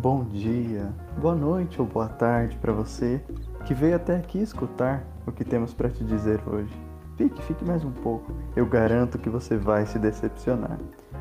[0.00, 3.22] bom dia, boa noite ou boa tarde para você
[3.66, 6.74] que veio até aqui escutar o que temos para te dizer hoje.
[7.18, 8.32] Fique, fique mais um pouco.
[8.56, 10.78] Eu garanto que você vai se decepcionar.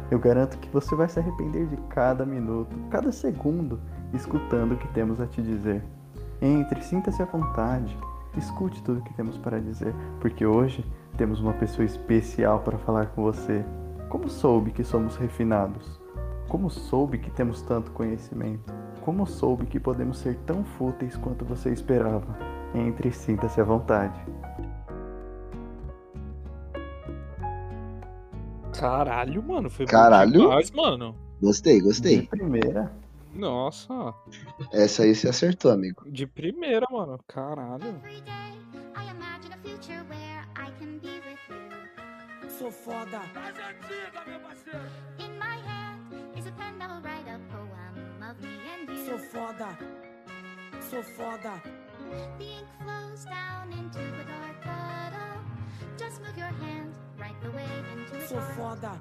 [0.10, 3.82] Eu garanto que você vai se arrepender de cada minuto, cada segundo,
[4.14, 5.84] escutando o que temos a te dizer.
[6.42, 7.98] Entre, sinta-se à vontade,
[8.38, 13.08] escute tudo o que temos para dizer, porque hoje temos uma pessoa especial para falar
[13.08, 13.66] com você.
[14.08, 16.00] Como soube que somos refinados?
[16.50, 18.79] Como soube que temos tanto conhecimento?
[19.10, 22.38] Como soube que podemos ser tão fúteis quanto você esperava?
[22.76, 24.14] Entre, sinta-se à vontade.
[28.78, 30.32] Caralho, mano, foi Caralho.
[30.32, 31.16] demais, mano.
[31.42, 32.28] Gostei, De gostei.
[32.28, 32.92] primeira.
[33.34, 34.14] Nossa,
[34.72, 36.04] Essa aí você acertou, amigo.
[36.10, 37.20] de primeira, mano.
[37.28, 37.88] Caralho.
[37.88, 38.32] Every day,
[38.96, 42.50] I imagine a future where I can be with you.
[42.60, 43.22] Sou foda.
[45.18, 47.28] In my hand is a pen that will write
[48.30, 49.78] of me and Sou foda.
[50.90, 51.62] Sou foda.
[52.38, 55.42] The ink flows down into a dark bottle.
[55.98, 58.56] Just move your hand, write the wave into its Sou heart.
[58.58, 59.00] foda.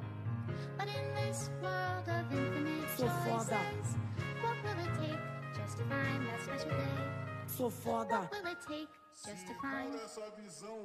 [0.79, 3.61] But in this world of infinite Sou foda.
[3.61, 3.97] choices,
[4.43, 5.21] what will it take
[5.57, 6.99] just to find that special day?
[7.47, 8.21] Sou foda.
[8.21, 8.89] What will it take
[9.27, 9.95] just to find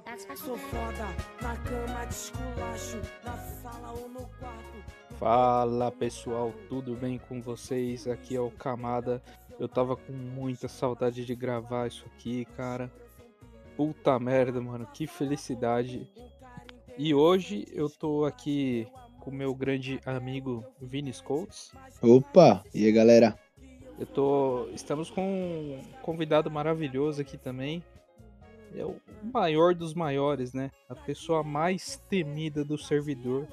[0.05, 0.63] that special Sou day?
[0.71, 1.07] foda.
[1.41, 3.01] Na cama de esculacho.
[3.23, 4.77] Na sala ou no quarto.
[5.23, 8.09] Fala pessoal, tudo bem com vocês?
[8.09, 9.23] Aqui é o Camada.
[9.57, 12.91] Eu tava com muita saudade de gravar isso aqui, cara.
[13.77, 16.11] Puta merda, mano, que felicidade.
[16.97, 18.85] E hoje eu tô aqui
[19.21, 21.71] com meu grande amigo Vini Coates.
[22.01, 23.39] Opa, e aí galera?
[23.97, 24.67] Eu tô.
[24.73, 27.81] Estamos com um convidado maravilhoso aqui também.
[28.75, 28.97] É o
[29.33, 30.69] maior dos maiores, né?
[30.89, 33.47] A pessoa mais temida do servidor.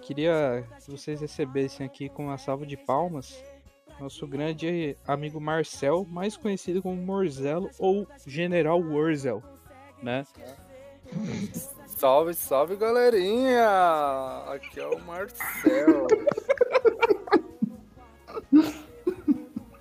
[0.00, 3.42] Queria que vocês recebessem aqui com uma salva de palmas
[4.00, 9.42] nosso grande amigo Marcel, mais conhecido como Morzelo ou General Wurzel,
[10.02, 10.24] né?
[11.86, 13.66] Salve, salve galerinha!
[14.46, 16.06] Aqui é o Marcel.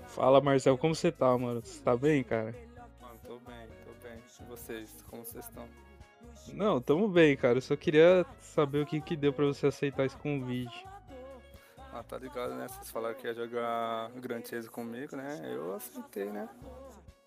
[0.07, 1.61] Fala Marcel, como você tá, mano?
[1.61, 2.55] Você tá bem, cara?
[2.99, 4.17] Mano, tô bem, tô bem.
[4.41, 5.67] E vocês, como vocês estão?
[6.53, 7.57] Não, tamo bem, cara.
[7.57, 8.25] Eu só queria
[8.57, 10.87] saber o que que deu pra você aceitar esse convite.
[11.93, 12.67] Ah, tá ligado, né?
[12.67, 15.41] Vocês falaram que ia jogar Grand Chase comigo, né?
[15.53, 16.49] Eu aceitei, né?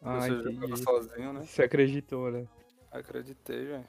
[0.03, 0.83] Ah, Você jogava entendi.
[0.83, 1.43] sozinho, né?
[1.45, 2.47] Você acreditou, né?
[2.91, 3.85] Acreditei, velho.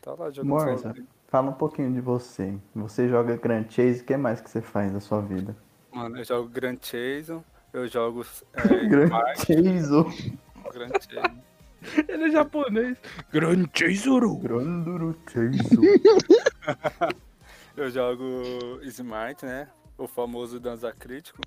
[0.00, 1.06] Tá lá jogando Morza, sozinho.
[1.28, 2.54] fala um pouquinho de você.
[2.74, 5.54] Você joga Grand Chase, o que mais que você faz da sua vida?
[5.92, 7.38] Mano, eu jogo Grand Chase,
[7.74, 8.24] eu jogo
[8.56, 10.32] é, Grand Chase,
[10.72, 11.44] Grand Chase.
[12.08, 12.96] Ele é japonês.
[13.30, 14.36] Grande Tesouro.
[14.38, 15.58] Granduro Chase.
[17.76, 19.70] Eu jogo Smite, né?
[19.98, 21.40] O famoso Danza Crítico.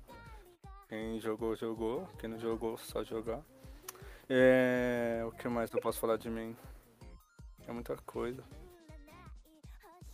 [0.88, 2.08] Quem jogou, jogou.
[2.18, 3.40] Quem não jogou, só jogar.
[4.28, 5.22] É...
[5.26, 6.56] O que mais eu posso falar de mim?
[7.66, 8.42] É muita coisa.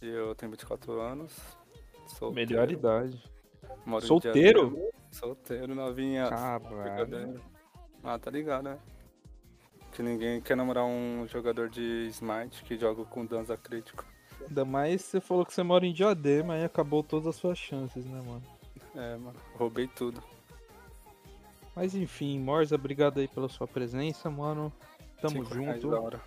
[0.01, 1.33] Eu tenho 24 anos.
[2.07, 3.23] Solteiro, Melhor idade.
[3.87, 4.93] moro Solteiro?
[5.11, 6.29] Solteiro, novinha.
[6.29, 7.41] Caralho.
[8.03, 8.79] Ah, tá ligado, né?
[9.93, 14.05] Que ninguém quer namorar um jogador de Smite que joga com Danza Crítico.
[14.49, 18.05] Ainda mais você falou que você mora em Diadema e acabou todas as suas chances,
[18.05, 18.43] né, mano?
[18.95, 20.23] É, mano, roubei tudo.
[21.75, 24.73] Mas enfim, Morza, obrigado aí pela sua presença, mano.
[25.21, 26.03] Tamo Cinco reais da junto.
[26.03, 26.21] hora.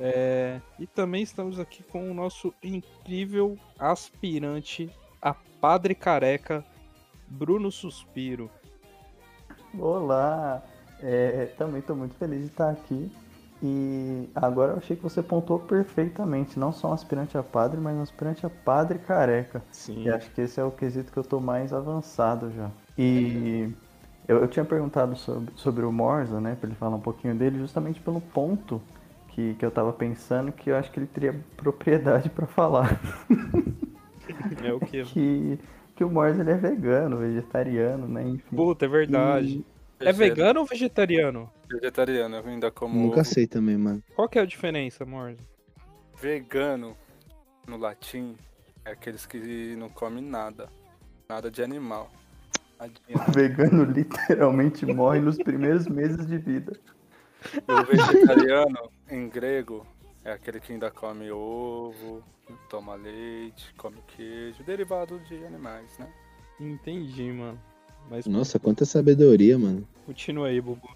[0.00, 6.64] É, e também estamos aqui com o nosso incrível aspirante a Padre Careca,
[7.26, 8.48] Bruno Suspiro.
[9.76, 10.62] Olá,
[11.00, 13.10] é, também estou muito feliz de estar aqui.
[13.62, 17.96] E agora eu achei que você pontuou perfeitamente, não só um aspirante a padre, mas
[17.96, 19.62] um aspirante a padre careca.
[19.72, 20.04] Sim.
[20.04, 22.70] E acho que esse é o quesito que eu tô mais avançado já.
[22.96, 23.68] E
[24.28, 27.58] eu, eu tinha perguntado sobre, sobre o Morza, né, pra ele falar um pouquinho dele,
[27.58, 28.80] justamente pelo ponto
[29.28, 33.00] que, que eu tava pensando que eu acho que ele teria propriedade para falar.
[34.62, 35.02] É o que?
[35.06, 35.58] que,
[35.96, 38.54] que o Morza ele é vegano, vegetariano, né, enfim.
[38.54, 39.64] Puta, é verdade.
[40.00, 41.50] É vegano ou vegetariano?
[41.68, 43.28] Vegetariano, eu ainda como Nunca ovo.
[43.28, 44.02] sei também, mano.
[44.14, 45.42] Qual que é a diferença, Morza?
[46.20, 46.96] Vegano,
[47.66, 48.36] no latim,
[48.84, 50.68] é aqueles que não comem nada.
[51.28, 52.10] Nada de animal.
[52.80, 56.78] O vegano literalmente morre nos primeiros meses de vida.
[57.66, 59.86] O vegetariano, em grego,
[60.24, 62.22] é aquele que ainda come ovo,
[62.68, 66.08] toma leite, come queijo, derivado de animais, né?
[66.60, 67.60] Entendi, mano.
[68.10, 69.86] Mas Nossa, quanta sabedoria, mano.
[70.06, 70.88] continua aí, Bubu.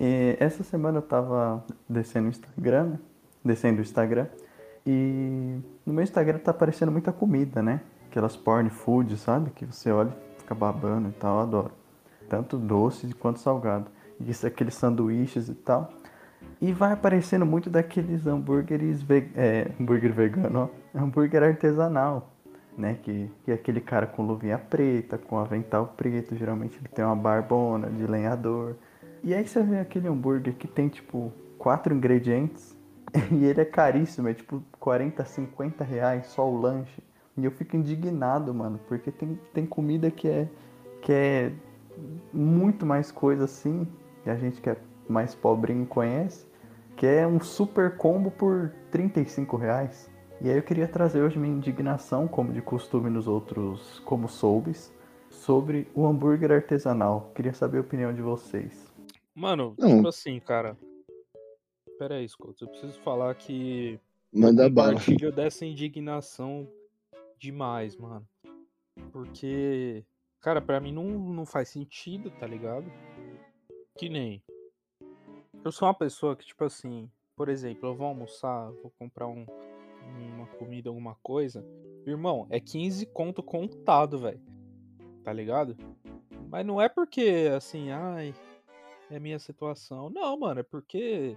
[0.00, 2.98] E essa semana eu tava descendo o Instagram, né?
[3.44, 4.26] descendo o Instagram,
[4.86, 7.80] e no meu Instagram tá aparecendo muita comida, né?
[8.08, 9.50] Aquelas porn food, sabe?
[9.50, 11.70] Que você olha e fica babando e tal, eu adoro.
[12.28, 13.86] tanto doce quanto salgado.
[14.20, 15.92] E isso, aqueles sanduíches e tal.
[16.60, 22.33] E vai aparecendo muito daqueles hambúrgueres ve é, hambúrguer vegano, ó, hambúrguer artesanal,
[22.76, 22.98] né?
[23.02, 27.16] Que, que é aquele cara com luvinha preta, com avental preto, geralmente ele tem uma
[27.16, 28.74] barbona de lenhador.
[29.22, 32.76] E aí você vê aquele hambúrguer que tem tipo quatro ingredientes
[33.32, 37.02] e ele é caríssimo, é tipo 40, 50 reais só o lanche.
[37.36, 40.48] E eu fico indignado, mano, porque tem, tem comida que é,
[41.02, 41.52] que é
[42.32, 43.86] muito mais coisa assim,
[44.24, 44.76] e a gente que é
[45.08, 46.46] mais pobrinho conhece,
[46.96, 50.08] que é um super combo por 35 reais.
[50.44, 54.92] E aí eu queria trazer hoje minha indignação, como de costume nos outros Como Soubes,
[55.30, 57.32] sobre o hambúrguer artesanal.
[57.34, 58.92] Queria saber a opinião de vocês.
[59.34, 59.96] Mano, Não.
[59.96, 60.76] tipo assim, cara.
[61.98, 62.60] Pera aí, Scott.
[62.60, 63.98] Eu preciso falar que
[64.30, 64.88] Manda bala.
[64.90, 66.68] compartilho dessa indignação
[67.38, 68.28] demais, mano.
[69.12, 70.04] Porque,
[70.42, 72.84] cara, pra mim não, não faz sentido, tá ligado?
[73.96, 74.42] Que nem.
[75.64, 79.46] Eu sou uma pessoa que, tipo assim, por exemplo, eu vou almoçar, vou comprar um,
[80.44, 81.64] uma comida, alguma coisa.
[82.06, 84.40] Irmão, é 15 conto contado, velho.
[85.22, 85.76] Tá ligado?
[86.50, 88.34] Mas não é porque, assim, ai,
[89.10, 90.10] é minha situação.
[90.10, 91.36] Não, mano, é porque.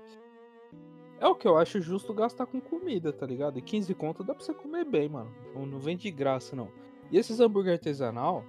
[1.19, 3.57] É o que eu acho justo gastar com comida, tá ligado?
[3.57, 5.33] E 15 conto dá pra você comer bem, mano.
[5.56, 6.69] Não, não vem de graça, não.
[7.09, 8.44] E esses hambúrguer artesanal,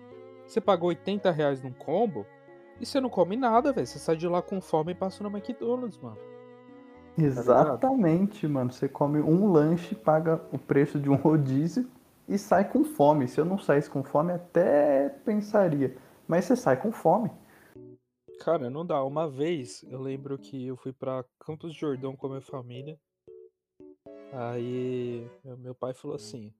[0.47, 2.27] você pagou 80 reais num combo
[2.81, 3.87] e você não come nada, velho.
[3.87, 6.19] Você sai de lá com fome e passa no McDonald's, mano.
[7.19, 8.73] Exatamente, mano.
[8.73, 11.89] Você come um lanche, paga o preço de um rodízio
[12.29, 13.27] e sai com fome.
[13.27, 15.97] Se eu não saísse com fome, até pensaria.
[16.27, 17.31] Mas você sai com fome.
[18.41, 19.03] Cara, não dá.
[19.03, 22.99] Uma vez eu lembro que eu fui pra Campos de Jordão com a minha família.
[24.33, 25.27] Aí
[25.59, 26.53] meu- pai falou assim: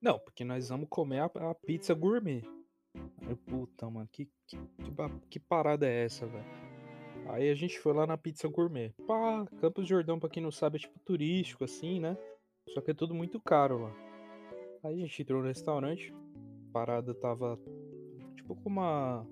[0.00, 2.42] Não, porque nós vamos comer a, a pizza gourmet.
[2.94, 4.92] Aí, eu, puta, mano, que, que, que,
[5.28, 6.44] que parada é essa, velho?
[7.28, 8.92] Aí a gente foi lá na pizza gourmet.
[9.06, 12.16] Pá, Campos de Jordão, pra quem não sabe, é tipo turístico, assim, né?
[12.74, 13.92] Só que é tudo muito caro lá.
[14.84, 16.14] Aí a gente entrou no restaurante.
[16.68, 17.58] A parada tava
[18.36, 19.26] tipo com uma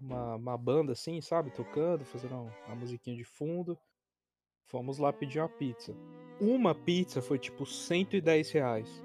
[0.00, 1.50] uma, uma banda assim, sabe?
[1.50, 2.34] Tocando, fazendo
[2.66, 3.78] uma, musiquinha de fundo.
[4.68, 5.94] Fomos lá pedir uma pizza.
[6.40, 9.04] Uma pizza foi tipo 110 reais.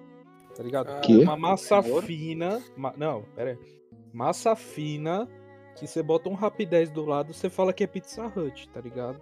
[0.56, 1.02] Tá ligado?
[1.02, 1.18] Quê?
[1.18, 2.62] Uma massa fina.
[2.76, 3.82] ma- não, pera aí.
[4.14, 5.28] Massa fina.
[5.76, 9.22] Que você bota um rapidez do lado, você fala que é Pizza Hut, tá ligado?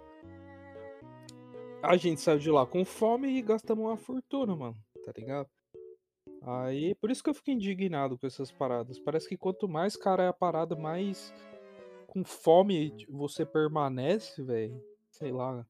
[1.82, 5.48] A gente saiu de lá com fome e gastamos uma fortuna, mano, tá ligado?
[6.42, 8.98] Aí, por isso que eu fico indignado com essas paradas.
[8.98, 11.32] Parece que quanto mais cara é a parada, mais
[12.06, 14.82] com fome você permanece, velho.
[15.10, 15.66] Sei lá.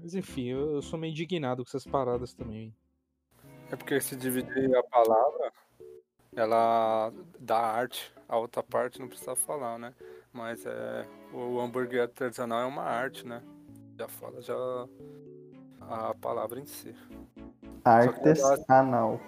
[0.00, 2.74] Mas enfim, eu, eu sou meio indignado com essas paradas também.
[3.70, 5.52] É porque se dividir a palavra,
[6.36, 8.13] ela dá arte.
[8.28, 9.92] A outra parte não precisa falar, né?
[10.32, 13.42] Mas é o hambúrguer artesanal é uma arte, né?
[13.98, 14.54] Já fala já
[15.80, 16.94] a palavra em si.
[17.84, 19.20] Artesanal.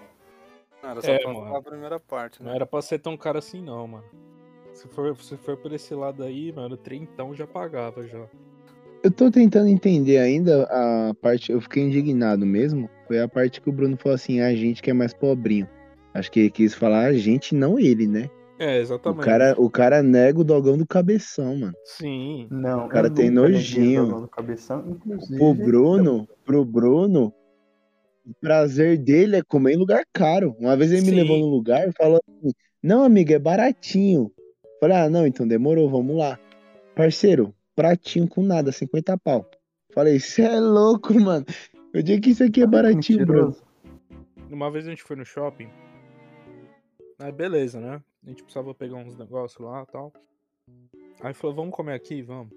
[0.82, 1.56] Não, era só É, pra mano.
[1.56, 2.56] a primeira parte, Não né?
[2.56, 4.04] era pra ser tão caro assim não, mano.
[4.72, 8.26] Se for, se for por esse lado aí, mano, trintão já pagava já.
[9.02, 11.52] Eu tô tentando entender ainda a parte.
[11.52, 12.90] Eu fiquei indignado mesmo.
[13.06, 15.68] Foi a parte que o Bruno falou assim: a gente que é mais pobrinho.
[16.12, 18.28] Acho que ele quis falar a gente, não ele, né?
[18.58, 19.24] É, O exatamente.
[19.24, 21.74] cara, o cara nega o dogão do cabeção, mano.
[21.84, 22.46] Sim.
[22.50, 24.02] Não, O cara tem nojinho.
[24.02, 25.38] o dogão do cabeção, inclusive.
[25.38, 27.32] Pro Bruno, pro Bruno,
[28.26, 30.56] o prazer dele é comer em lugar caro.
[30.58, 31.14] Uma vez ele me Sim.
[31.16, 32.52] levou num lugar e falou assim:
[32.82, 34.32] Não, amigo, é baratinho.
[34.80, 36.38] Falei, ah, não, então demorou, vamos lá.
[36.94, 39.48] Parceiro, pratinho com nada, 50 pau.
[39.92, 41.44] Falei, cê é louco, mano.
[41.94, 43.46] Eu digo que isso aqui é baratinho, Bruno.
[43.48, 43.66] Mentiroso.
[44.50, 45.68] Uma vez a gente foi no shopping.
[47.18, 48.02] Aí beleza, né?
[48.26, 50.12] A gente precisava pegar uns negócios lá e tal.
[51.20, 52.52] Aí falou, vamos comer aqui, vamos.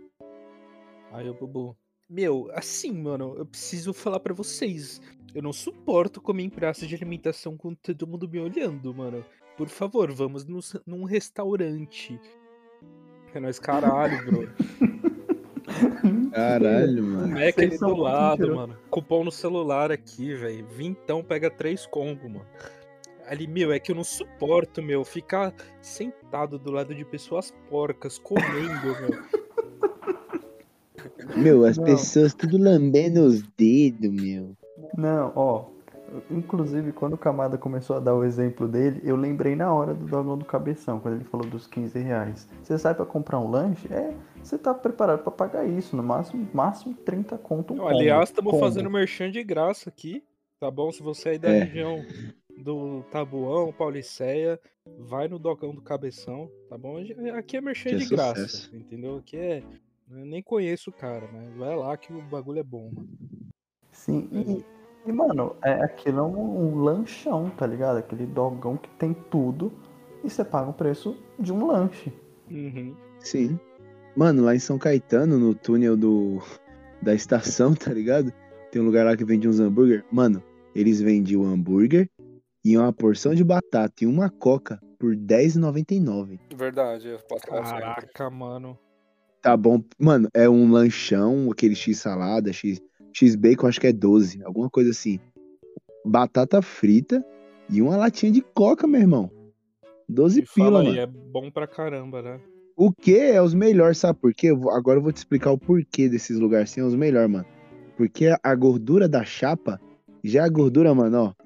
[1.12, 1.78] Aí o Bubu.
[2.10, 5.00] Meu, assim, mano, eu preciso falar pra vocês.
[5.34, 9.24] Eu não suporto comer em praça de alimentação com todo mundo me olhando, mano.
[9.56, 12.20] Por favor, vamos nos- num restaurante.
[13.34, 14.50] É nóis, caralho, bro.
[16.34, 17.28] Caralho, mano.
[17.28, 18.78] Mac ali são do lado, mano.
[18.90, 20.66] Cupom no celular aqui, velho.
[20.68, 22.46] Vintão pega três combo, mano.
[23.30, 28.18] Ali, meu, é que eu não suporto, meu, ficar sentado do lado de pessoas porcas,
[28.18, 29.24] comendo, meu.
[31.38, 31.86] Meu, as Não.
[31.86, 34.56] pessoas tudo lambendo os dedos, meu.
[34.98, 35.66] Não, ó.
[36.32, 40.06] Inclusive, quando o Camada começou a dar o exemplo dele, eu lembrei na hora do
[40.08, 42.50] dogão do cabeção, quando ele falou dos 15 reais.
[42.64, 44.12] Você sai pra comprar um lanche, é,
[44.44, 47.88] você tá preparado pra pagar isso, no máximo, máximo 30 conto um.
[47.88, 50.24] Aliás, estamos fazendo merchan de graça aqui,
[50.60, 50.92] tá bom?
[50.92, 51.60] Se você é aí da É.
[51.64, 52.04] região
[52.64, 54.60] do Tabuão, Pauliceia,
[55.00, 56.98] vai no Dogão do Cabeção, tá bom?
[57.38, 58.76] Aqui é merchan é de graça, sucesso.
[58.76, 59.18] entendeu?
[59.18, 59.64] Aqui é.
[60.12, 63.10] Eu nem conheço o cara, mas vai lá que o bagulho é bom, mano.
[63.92, 64.66] Sim, e,
[65.08, 67.98] e, mano, é, aquilo é um, um lanchão, tá ligado?
[67.98, 69.72] Aquele dogão que tem tudo
[70.24, 72.12] e você paga o preço de um lanche.
[72.50, 72.96] Uhum.
[73.20, 73.60] Sim.
[74.16, 76.42] Mano, lá em São Caetano, no túnel do
[77.02, 78.34] da estação, tá ligado?
[78.72, 80.04] Tem um lugar lá que vende uns hambúrguer.
[80.12, 82.10] Mano, eles vendiam hambúrguer
[82.70, 86.40] e uma porção de batata e uma coca por R$10,99.
[86.56, 87.48] Verdade, eu posso.
[87.48, 88.78] Caraca, mano.
[89.42, 89.82] Tá bom.
[89.98, 92.80] Mano, é um lanchão, aquele X salada, X,
[93.12, 95.20] X bacon, acho que é 12, alguma coisa assim.
[96.06, 97.26] Batata frita
[97.72, 99.32] e uma latinha de coca, meu irmão.
[100.08, 101.00] 12 Me fala pila, aí, mano.
[101.00, 102.40] é bom pra caramba, né?
[102.78, 104.52] O que é os melhores, sabe por quê?
[104.52, 107.46] Eu Agora eu vou te explicar o porquê desses lugares assim, é os melhores, mano.
[107.98, 109.82] Porque a gordura da chapa,
[110.24, 111.39] já a gordura, mano, ó.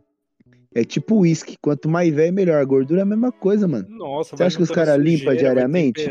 [0.75, 1.55] É tipo uísque.
[1.61, 2.59] Quanto mais velho, melhor.
[2.61, 3.87] A gordura é a mesma coisa, mano.
[3.89, 6.09] Nossa, Você acha que os juntando cara limpa sujeira, vai diariamente?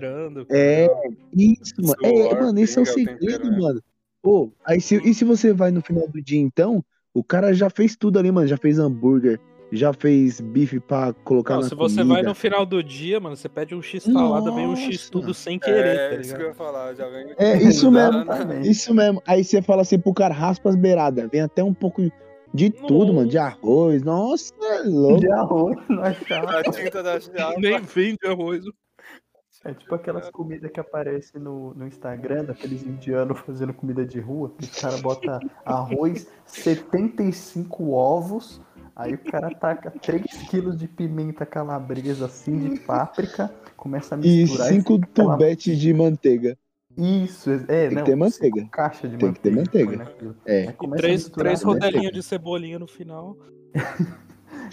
[0.51, 0.89] É.
[1.37, 1.97] Isso, mano.
[2.03, 3.83] É, mano, esse é o segredo, mano.
[4.23, 7.69] Pô, aí se, e se você vai no final do dia, então, o cara já
[7.69, 8.47] fez tudo ali, mano.
[8.47, 9.41] Já fez hambúrguer,
[9.73, 12.15] já fez bife pra colocar Não, na se você comida.
[12.15, 15.35] vai no final do dia, mano, você pede um X salada, vem um X tudo
[15.35, 17.35] sem querer, É, tá isso que eu ia falar, já vem.
[17.37, 18.21] É, isso mesmo.
[18.23, 18.71] Exatamente.
[18.71, 19.23] Isso mesmo.
[19.27, 21.29] Aí você fala assim pro cara, raspa as beiradas.
[21.33, 22.01] Vem até um pouco
[22.55, 23.29] de tudo, mano.
[23.29, 23.49] De Nossa.
[23.57, 24.03] arroz.
[24.03, 25.21] Nossa, é louco.
[25.21, 26.59] De arroz na chapa.
[26.59, 27.55] A tinta da chapa.
[27.59, 28.65] Nem vende arroz.
[29.65, 34.53] É tipo aquelas comidas que aparecem no, no Instagram, daqueles indianos fazendo comida de rua,
[34.59, 38.61] que o cara bota arroz, 75 ovos,
[38.97, 44.43] aí o cara taca 3 quilos de pimenta calabresa assim, de páprica, começa a E
[44.43, 44.67] misturar.
[44.69, 46.59] cinco fica aquela- tubetes de manteiga.
[46.97, 48.61] Isso, é, que não, ter manteiga.
[48.61, 49.91] cinco Caixa de Tem que ter manteiga.
[49.93, 50.05] manteiga.
[50.11, 50.37] naquilo.
[50.45, 50.65] É.
[50.65, 53.37] E três, três rodelinhas de cebolinha no final.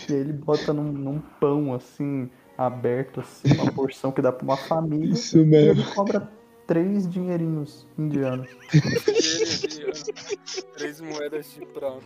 [0.09, 4.43] E aí ele bota num, num pão assim, aberto, assim, uma porção que dá pra
[4.43, 5.13] uma família.
[5.13, 5.81] Isso E mesmo.
[5.81, 6.29] ele cobra
[6.67, 8.47] três dinheirinhos indianos.
[10.77, 12.01] Três moedas de prata.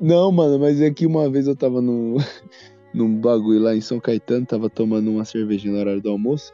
[0.00, 2.16] Não, mano, mas é que uma vez eu tava no,
[2.94, 6.52] num bagulho lá em São Caetano, tava tomando uma cervejinha no horário do almoço.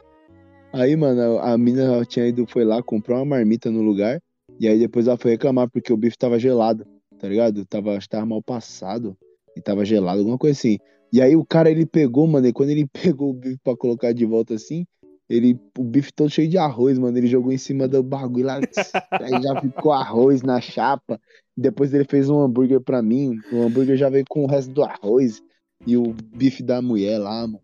[0.73, 4.21] Aí, mano, a, mina tinha ido, foi lá, comprou uma marmita no lugar.
[4.59, 6.85] E aí depois ela foi reclamar porque o bife tava gelado,
[7.19, 7.65] tá ligado?
[7.65, 9.15] Tava, tava mal passado
[9.55, 10.77] e tava gelado, alguma coisa assim.
[11.11, 14.13] E aí o cara, ele pegou, mano, e quando ele pegou o bife pra colocar
[14.13, 14.85] de volta assim,
[15.29, 18.59] ele, o bife todo cheio de arroz, mano, ele jogou em cima do bagulho lá,
[19.11, 21.19] aí já ficou arroz na chapa.
[21.55, 24.83] Depois ele fez um hambúrguer pra mim, o hambúrguer já veio com o resto do
[24.83, 25.41] arroz
[25.85, 27.61] e o bife da mulher lá, mano.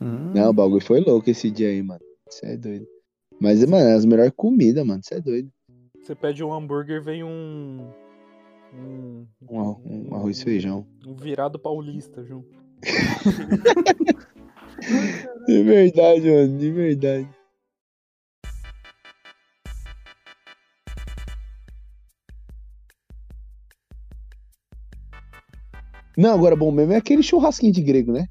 [0.00, 2.00] Hum, Não, o bagulho foi louco esse dia aí, mano.
[2.28, 2.86] Isso é doido.
[3.40, 5.00] Mas, mano, é as melhores comidas, mano.
[5.00, 5.50] Isso é doido.
[6.02, 7.88] Você pede um hambúrguer, vem um.
[8.74, 10.86] Um, Um, um arroz e feijão.
[11.06, 12.48] um virado paulista junto.
[15.46, 17.28] De verdade, mano, de verdade.
[26.16, 28.28] Não, agora bom mesmo é aquele churrasquinho de grego, né?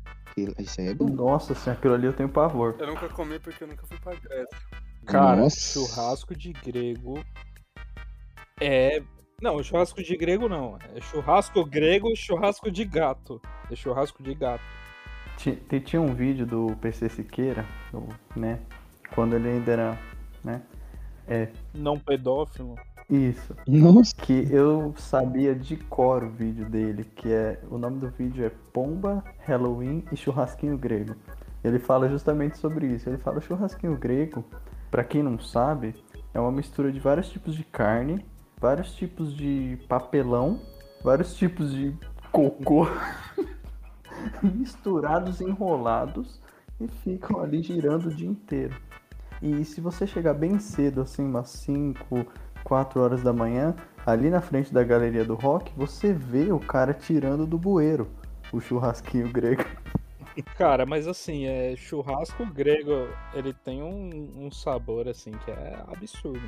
[0.57, 1.05] Isso aí é bom.
[1.09, 2.75] Nossa senhora, aquilo ali eu tenho pavor.
[2.79, 4.57] Eu nunca comi porque eu nunca fui pra Grécia.
[5.05, 5.59] Cara, Nossa.
[5.59, 7.23] churrasco de grego
[8.59, 9.01] é.
[9.41, 10.77] Não, churrasco de grego não.
[10.95, 13.41] É churrasco grego e churrasco de gato.
[13.69, 14.63] É churrasco de gato.
[15.37, 17.65] Ti- te- Tinha um vídeo do PC Siqueira,
[18.35, 18.59] né?
[19.13, 19.99] Quando ele ainda era,
[20.43, 20.61] né?
[21.73, 22.75] Não pedófilo.
[23.09, 23.55] Isso.
[23.67, 24.15] Nossa.
[24.15, 27.59] Que eu sabia de cor o vídeo dele, que é.
[27.69, 31.15] O nome do vídeo é Pomba, Halloween e Churrasquinho Grego.
[31.63, 33.09] Ele fala justamente sobre isso.
[33.09, 34.43] Ele fala churrasquinho grego,
[34.91, 35.95] pra quem não sabe,
[36.33, 38.25] é uma mistura de vários tipos de carne,
[38.59, 40.59] vários tipos de papelão,
[41.03, 41.95] vários tipos de
[42.31, 42.87] cocô
[44.43, 46.41] misturados, enrolados
[46.81, 48.75] e ficam ali girando o dia inteiro.
[49.41, 52.25] E se você chegar bem cedo, assim, umas 5,
[52.73, 56.91] 4 horas da manhã, ali na frente da galeria do rock, você vê o cara
[56.91, 58.09] tirando do bueiro
[58.51, 59.63] o churrasquinho grego.
[60.57, 66.41] Cara, mas assim, é churrasco grego, ele tem um, um sabor assim que é absurdo.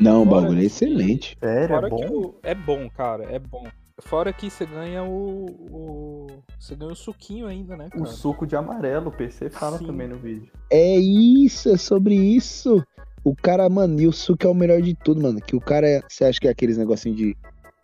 [0.00, 1.36] Não, o bagulho é que- excelente.
[1.38, 2.12] Sério, Fora é que bom?
[2.16, 3.64] o- é bom, cara, é bom.
[4.00, 6.26] Fora que você ganha o, o-
[6.58, 8.06] Você ganha o suquinho ainda, né, O cara?
[8.06, 9.86] suco de amarelo, o PC fala Sim.
[9.86, 10.50] também no vídeo.
[10.72, 12.82] É isso, é sobre isso.
[13.24, 15.40] O cara, mano, e o suco é o melhor de tudo, mano.
[15.40, 17.36] Que o cara, é, você acha que é aqueles negocinho de.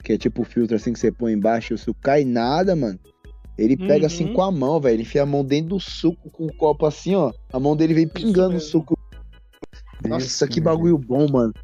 [0.02, 2.76] Que é tipo o filtro assim que você põe embaixo e o suco cai nada,
[2.76, 2.98] mano.
[3.56, 4.06] Ele pega Uhum.
[4.06, 4.94] assim com a mão, velho.
[4.96, 7.32] Ele enfia a mão dentro do suco com o copo assim, ó.
[7.52, 8.94] A mão dele vem pingando o suco.
[10.06, 11.54] Nossa, Isso que bagulho bom, mano.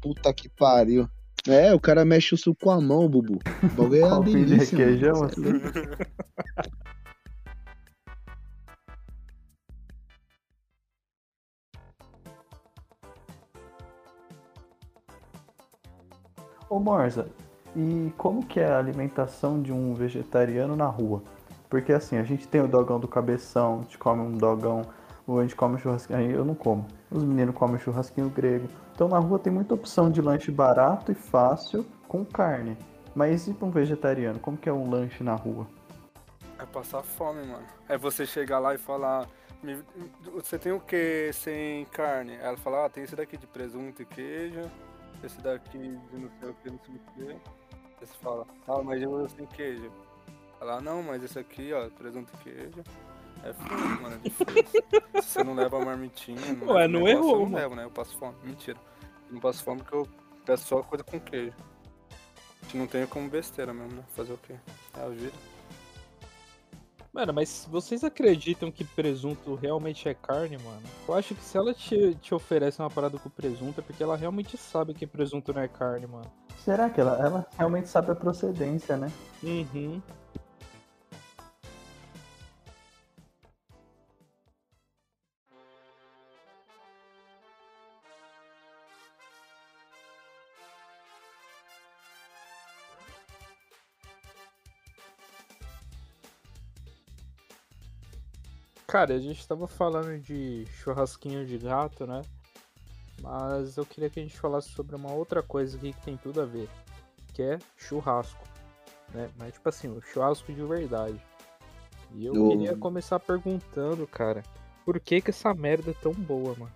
[0.00, 1.08] Puta que pariu.
[1.46, 3.38] É, o cara mexe o suco com a mão, Bubu.
[3.62, 4.78] O bagulho é uma de delícia.
[4.78, 4.90] mano.
[4.90, 5.42] requeijão, é assim.
[16.68, 17.28] Ô Morza,
[17.76, 21.22] e como que é a alimentação de um vegetariano na rua?
[21.68, 24.82] Porque assim, a gente tem o dogão do cabeção, a gente come um dogão,
[25.26, 26.86] ou a gente come churrasquinho, aí eu não como.
[27.10, 28.68] Os meninos comem churrasquinho grego.
[28.94, 32.76] Então na rua tem muita opção de lanche barato e fácil com carne.
[33.14, 35.66] Mas e para um vegetariano, como que é um lanche na rua?
[36.58, 37.64] É passar fome, mano.
[37.88, 39.26] É você chegar lá e falar.
[39.62, 39.82] "Me-
[40.34, 42.34] Você tem o que sem carne?
[42.40, 44.60] Ela fala, ah, tem esse daqui de presunto e queijo,
[45.26, 47.32] esse daqui de não sei o que, não sei o que.
[47.32, 47.40] Aí
[48.06, 49.90] você fala, ah, mas eu sem queijo.
[50.60, 52.82] Ela, não, mas esse aqui, ó, presunto e queijo.
[53.42, 54.82] É fome, mano, é difícil.
[55.22, 57.56] Se você não leva a marmitinha, não, Ué, não negócio, errou, eu não mano.
[57.56, 57.84] levo, né?
[57.84, 58.34] Eu passo fome.
[58.42, 58.78] Mentira.
[59.28, 60.08] Eu não passo fome porque eu
[60.46, 61.54] peço só coisa com queijo.
[62.10, 64.04] A gente não tem como besteira mesmo, né?
[64.14, 64.54] Fazer o quê?
[64.98, 65.32] É a vida.
[67.14, 70.82] Mano, mas vocês acreditam que presunto realmente é carne, mano?
[71.06, 74.16] Eu acho que se ela te, te oferece uma parada com presunto é porque ela
[74.16, 76.28] realmente sabe que presunto não é carne, mano.
[76.58, 79.12] Será que ela, ela realmente sabe a procedência, né?
[79.44, 80.02] Uhum.
[98.86, 102.22] Cara, a gente tava falando de churrasquinho de gato, né?
[103.22, 106.40] Mas eu queria que a gente falasse sobre uma outra coisa aqui que tem tudo
[106.40, 106.68] a ver,
[107.32, 108.44] que é churrasco,
[109.12, 109.30] né?
[109.38, 111.20] Mas tipo assim, o churrasco de verdade.
[112.14, 114.42] E eu queria começar perguntando, cara,
[114.84, 116.72] por que que essa merda é tão boa, mano?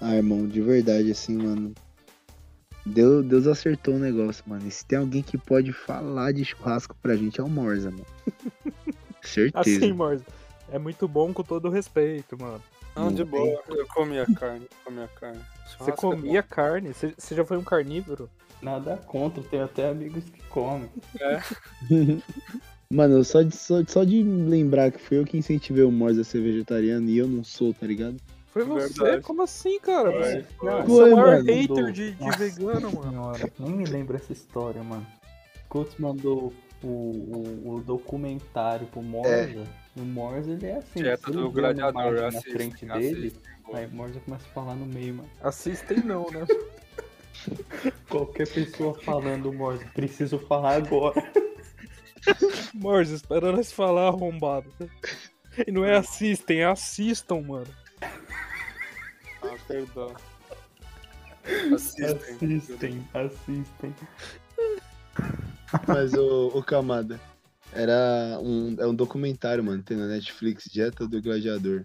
[0.00, 1.74] Ah, irmão, de verdade, assim, mano.
[2.86, 4.66] Deus, Deus acertou o negócio, mano.
[4.66, 8.06] E se tem alguém que pode falar de churrasco pra gente é o Morza, mano.
[9.22, 9.78] Certeza.
[9.78, 10.24] Assim, Morza,
[10.70, 12.62] é muito bom com todo respeito, mano.
[12.94, 13.62] Não, de boa.
[13.68, 15.40] Eu comia carne, eu comia carne.
[15.64, 16.92] Você Churrasco é comia carne?
[16.92, 18.28] Você você já foi um carnívoro?
[18.60, 20.90] Nada contra, tenho até amigos que comem.
[22.90, 26.24] Mano, só de, só, só de lembrar que fui eu que incentivei o Morza a
[26.24, 28.16] ser vegetariano e eu não sou, tá ligado?
[28.46, 29.02] Foi você?
[29.02, 29.22] Verdade.
[29.22, 30.10] Como assim, cara?
[30.10, 31.44] Foi, Você, é o maior mano.
[31.44, 33.10] hater de, de Nossa vegano, mano.
[33.10, 35.06] Senhora, nem me lembro essa história, mano.
[35.68, 36.52] Coates mandou
[36.82, 39.64] o, o, o documentário pro Morza.
[39.96, 41.02] E o Morza, ele é assim.
[41.02, 43.74] Dieta do gladiador, na assistem, frente dele, assistem.
[43.74, 45.30] aí o Morza começa a falar no meio, mano.
[45.42, 46.46] Assistem não, né?
[48.08, 51.22] Qualquer pessoa falando, Morza, preciso falar agora.
[52.74, 54.72] Morza, espera nós falar, arrombado.
[55.66, 57.68] E não é assistem, é assistam, mano.
[59.42, 60.14] Ah, perdão.
[61.74, 62.56] Assistem.
[62.58, 63.94] Assistem, assistem.
[65.86, 67.20] Mas o, o Camada,
[67.72, 71.84] era um, é um documentário, mano, tem na Netflix, Dieta do Gladiador.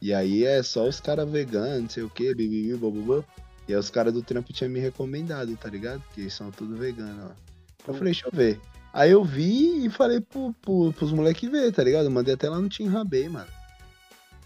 [0.00, 3.24] E aí é só os caras veganos, não sei o que, bibibi, bobobô.
[3.66, 6.02] E aí os caras do trampo tinham me recomendado, tá ligado?
[6.14, 7.48] Que eles são tudo veganos, ó.
[7.88, 8.60] Eu falei, deixa eu ver.
[8.92, 12.04] Aí eu vi e falei pro, pro, pros moleques ver, tá ligado?
[12.04, 13.48] Eu mandei até lá no Team Rabei, mano.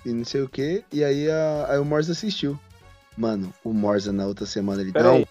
[0.04, 0.84] E não sei o que.
[0.92, 2.58] E aí, a, aí o Morza assistiu.
[3.16, 5.26] Mano, o Morza na outra semana ele Pera.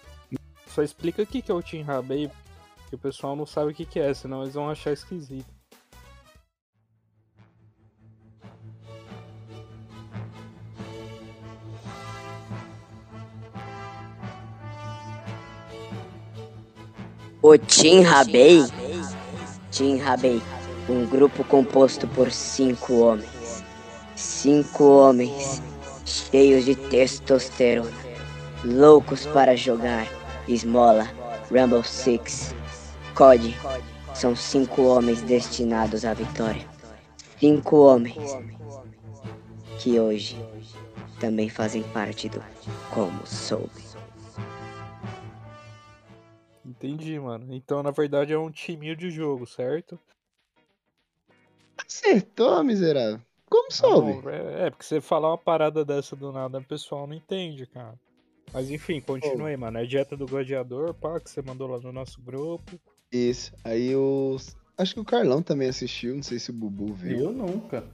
[0.66, 2.30] Só explica o que que é o Team Rabei,
[2.92, 5.46] que o pessoal não sabe o que que é, senão eles vão achar esquisito.
[17.40, 18.62] O Team Rabei?
[19.70, 20.42] Team Rabei,
[20.86, 23.64] um grupo composto por cinco homens.
[24.14, 25.62] Cinco homens
[26.04, 27.90] cheios de testosterona,
[28.62, 30.06] loucos para jogar
[30.46, 31.08] esmola,
[31.50, 32.54] Rumble Six,
[33.14, 33.54] COD.
[34.14, 36.66] São cinco homens destinados à vitória.
[37.38, 38.16] Cinco homens
[39.78, 40.36] que hoje
[41.18, 42.42] também fazem parte do
[42.92, 43.82] Como Soube.
[46.64, 47.52] Entendi, mano.
[47.54, 49.98] Então, na verdade, é um timinho de jogo, certo?
[51.76, 53.20] Acertou, miserável.
[53.48, 54.12] Como Ah, soube?
[54.22, 57.66] bom, é, é, porque você falar uma parada dessa do nada, o pessoal não entende,
[57.66, 57.98] cara.
[58.52, 59.78] Mas enfim, continue aí, mano.
[59.78, 62.80] É dieta do gladiador, pá, que você mandou lá no nosso grupo.
[63.12, 63.52] Isso.
[63.62, 64.56] Aí os.
[64.78, 67.18] Acho que o Carlão também assistiu, não sei se o Bubu viu.
[67.18, 67.84] Eu nunca.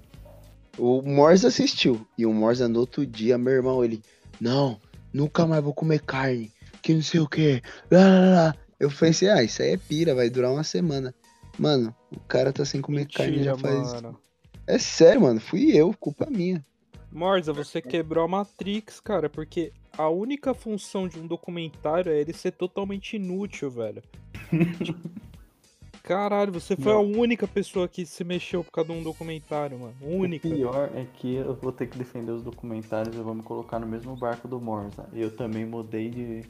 [0.79, 2.07] O Morza assistiu.
[2.17, 4.01] E o Morza no outro dia, meu irmão, ele.
[4.41, 4.81] Não,
[5.13, 6.53] nunca mais vou comer carne.
[6.81, 7.61] Que não sei o que.
[7.91, 8.57] Lá, lá, lá.
[8.79, 11.13] Eu pensei, ah, isso aí é pira, vai durar uma semana.
[11.59, 13.95] Mano, o cara tá sem comer carne Mentira, já faz.
[13.95, 14.21] mano.
[14.65, 15.41] É sério, mano.
[15.41, 16.65] Fui eu, culpa minha.
[17.11, 22.33] Morza, você quebrou a Matrix, cara, porque a única função de um documentário é ele
[22.33, 24.03] ser totalmente inútil, velho.
[26.09, 29.95] Caralho, você foi a única pessoa que se mexeu por causa de um documentário, mano.
[30.01, 30.49] Única.
[30.49, 33.79] O pior é que eu vou ter que defender os documentários e vou me colocar
[33.79, 35.07] no mesmo barco do Morza.
[35.13, 36.45] Eu também mudei de,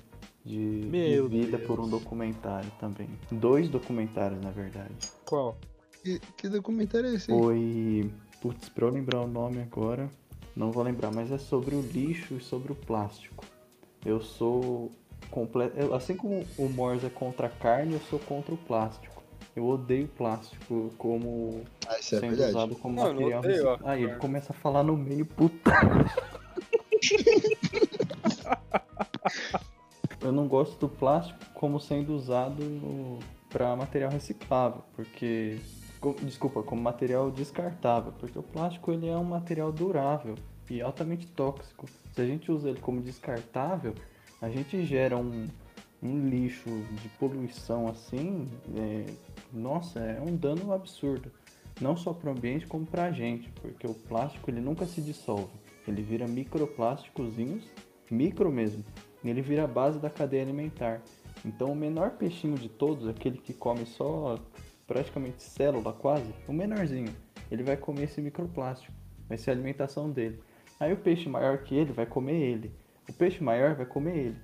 [0.44, 1.66] de Meu vivida Deus.
[1.66, 3.08] por um documentário também.
[3.32, 4.94] Dois documentários, na verdade.
[5.26, 5.58] Qual?
[6.04, 7.36] Que, que documentário é esse aí?
[7.36, 8.10] Foi.
[8.40, 10.08] Putz, pra eu lembrar o nome agora,
[10.54, 13.44] não vou lembrar, mas é sobre o lixo e sobre o plástico.
[14.06, 14.92] Eu sou
[15.30, 15.94] completo.
[15.94, 19.22] Assim como o Morse é contra a carne, eu sou contra o plástico.
[19.54, 22.50] Eu odeio plástico como Ah, isso é sendo verdade.
[22.50, 23.78] usado como Não, eu não material odeio.
[23.88, 25.72] Aí ele começa a falar no meio, puta.
[30.20, 32.62] eu não gosto do plástico como sendo usado
[33.50, 35.58] para material reciclável, porque
[36.22, 40.34] desculpa, como material descartável, porque o plástico ele é um material durável
[40.70, 41.86] e altamente tóxico.
[42.14, 43.94] Se a gente usa ele como descartável,
[44.40, 45.46] a gente gera um,
[46.02, 49.06] um lixo de poluição assim, é,
[49.52, 51.30] nossa, é um dano absurdo.
[51.80, 55.00] Não só para o ambiente como para a gente, porque o plástico ele nunca se
[55.00, 55.52] dissolve.
[55.86, 57.64] Ele vira microplásticozinhos,
[58.10, 58.84] micro mesmo,
[59.24, 61.02] ele vira a base da cadeia alimentar.
[61.44, 64.38] Então o menor peixinho de todos, aquele que come só
[64.86, 67.14] praticamente célula quase, o menorzinho,
[67.50, 68.92] ele vai comer esse microplástico,
[69.28, 70.40] vai ser a alimentação dele.
[70.80, 72.72] Aí o peixe maior que ele vai comer ele,
[73.08, 74.36] o peixe maior vai comer ele.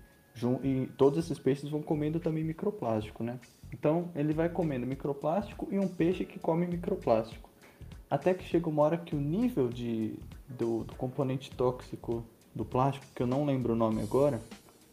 [0.65, 3.39] E todos esses peixes vão comendo também microplástico, né?
[3.73, 7.49] Então ele vai comendo microplástico e um peixe que come microplástico.
[8.11, 10.15] Até que chega uma hora que o nível de,
[10.49, 12.25] do, do componente tóxico
[12.55, 14.41] do plástico, que eu não lembro o nome agora,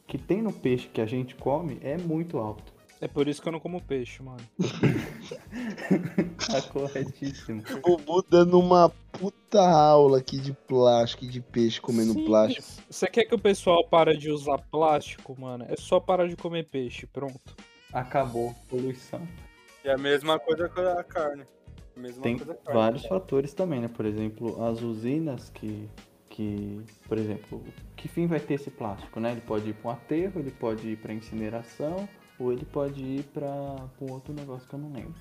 [0.08, 2.72] que tem no peixe que a gente come é muito alto.
[3.00, 4.42] É por isso que eu não como peixe, mano.
[6.52, 7.64] Tá corretíssimo.
[7.84, 12.68] O Bu dando uma puta aula aqui de plástico e de peixe comendo Sim, plástico.
[12.90, 15.66] Você quer que o pessoal para de usar plástico, mano?
[15.70, 17.56] É só parar de comer peixe, pronto.
[17.94, 18.56] Acabou.
[18.68, 19.22] Poluição.
[19.86, 21.44] E a mesma coisa com a carne.
[21.96, 22.80] A mesma Tem coisa carne.
[22.80, 23.88] vários fatores também, né?
[23.88, 25.88] Por exemplo, as usinas que,
[26.30, 27.64] que, por exemplo,
[27.96, 29.32] que fim vai ter esse plástico, né?
[29.32, 32.08] Ele pode ir para um aterro, ele pode ir para incineração,
[32.40, 33.52] ou ele pode ir para
[34.02, 35.14] um outro negócio que eu não lembro.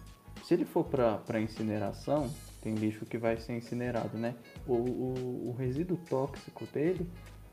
[0.45, 4.35] Se ele for para incineração, tem lixo que vai ser incinerado, né?
[4.67, 7.09] O, o, o resíduo tóxico dele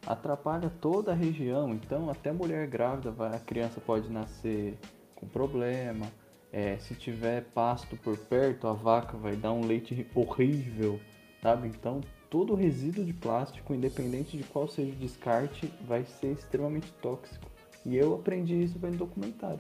[0.05, 4.77] atrapalha toda a região, então até mulher grávida, vai, a criança pode nascer
[5.15, 6.07] com problema.
[6.51, 10.99] É, se tiver pasto por perto, a vaca vai dar um leite horrível,
[11.41, 11.67] sabe?
[11.67, 17.51] Então, todo resíduo de plástico, independente de qual seja o descarte, vai ser extremamente tóxico.
[17.85, 19.59] E eu aprendi isso vendo documentário.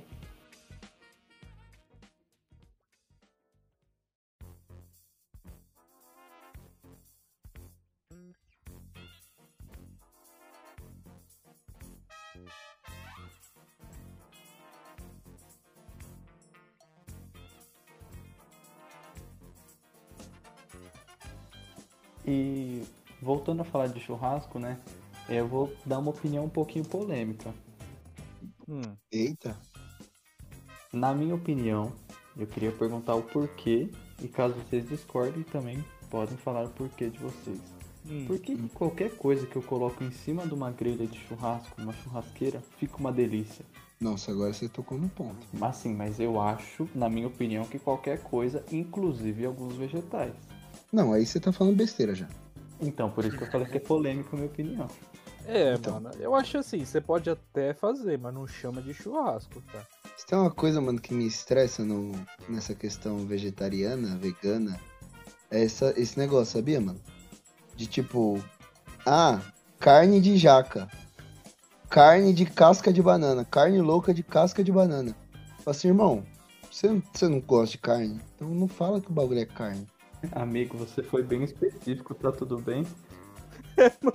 [22.27, 22.83] E
[23.21, 24.77] voltando a falar de churrasco, né?
[25.29, 27.53] Eu vou dar uma opinião um pouquinho polêmica.
[28.67, 28.81] Hum.
[29.11, 29.57] Eita.
[30.91, 31.93] Na minha opinião,
[32.37, 33.89] eu queria perguntar o porquê,
[34.21, 37.59] e caso vocês discordem também, podem falar o porquê de vocês.
[38.05, 38.25] Hum.
[38.25, 41.81] Por que que qualquer coisa que eu coloco em cima de uma grelha de churrasco,
[41.81, 43.65] uma churrasqueira, fica uma delícia?
[43.99, 45.47] Nossa, agora você tocou no ponto.
[45.59, 50.33] Assim, mas eu acho, na minha opinião, que qualquer coisa, inclusive alguns vegetais.
[50.91, 52.27] Não, aí você tá falando besteira já.
[52.79, 54.87] Então, por isso que eu falei que é polêmico minha opinião.
[55.45, 55.93] É, Então.
[55.99, 59.81] mano, eu acho assim, você pode até fazer, mas não chama de churrasco, tá?
[60.17, 62.11] Se tem uma coisa, mano, que me estressa no,
[62.49, 64.79] nessa questão vegetariana, vegana,
[65.49, 66.99] é essa, esse negócio, sabia, mano?
[67.75, 68.43] De tipo,
[69.05, 69.39] ah,
[69.79, 70.89] carne de jaca,
[71.89, 75.15] carne de casca de banana, carne louca de casca de banana.
[75.63, 76.23] Fala assim, irmão,
[76.69, 78.19] você, não- você não gosta de carne?
[78.35, 79.87] Então não fala que o bagulho é carne.
[80.31, 82.85] Amigo, você foi bem específico, tá tudo bem?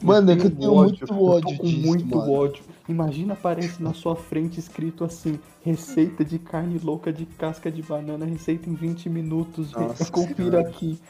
[0.00, 2.30] Mano, é que eu tenho muito eu ódio tô com disso, muito mano.
[2.30, 2.62] ódio.
[2.88, 8.24] Imagina aparece na sua frente escrito assim: receita de carne louca de casca de banana,
[8.24, 9.72] receita em 20 minutos.
[9.72, 10.68] Nossa Confira Senhora.
[10.68, 11.00] aqui.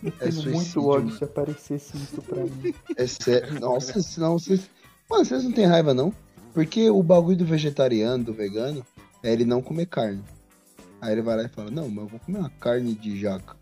[0.00, 1.18] Eu É tenho suicídio, muito ódio mano.
[1.18, 2.72] se aparecesse isso pra mim.
[2.96, 3.58] É sério.
[3.58, 4.70] Nossa, senão vocês.
[5.10, 6.12] Mano, vocês não têm raiva, não?
[6.54, 8.86] Porque o bagulho do vegetariano, do vegano,
[9.24, 10.22] é ele não comer carne.
[11.00, 13.56] Aí ele vai lá e fala, não, mas eu vou comer uma carne de jaca.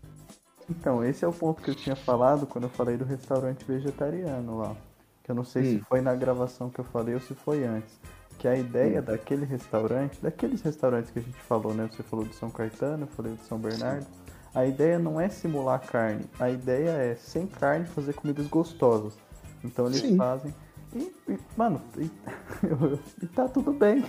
[0.69, 4.57] Então, esse é o ponto que eu tinha falado quando eu falei do restaurante vegetariano
[4.57, 4.75] lá.
[5.23, 5.81] Que eu não sei se Hum.
[5.87, 7.99] foi na gravação que eu falei ou se foi antes.
[8.39, 11.87] Que a ideia daquele restaurante, daqueles restaurantes que a gente falou, né?
[11.91, 14.05] Você falou de São Caetano, eu falei de São Bernardo.
[14.53, 16.25] A ideia não é simular carne.
[16.39, 19.13] A ideia é, sem carne, fazer comidas gostosas.
[19.63, 20.17] Então eles Sim.
[20.17, 20.53] fazem.
[20.93, 22.09] E, e, mano, e,
[23.21, 24.03] e tá tudo bem.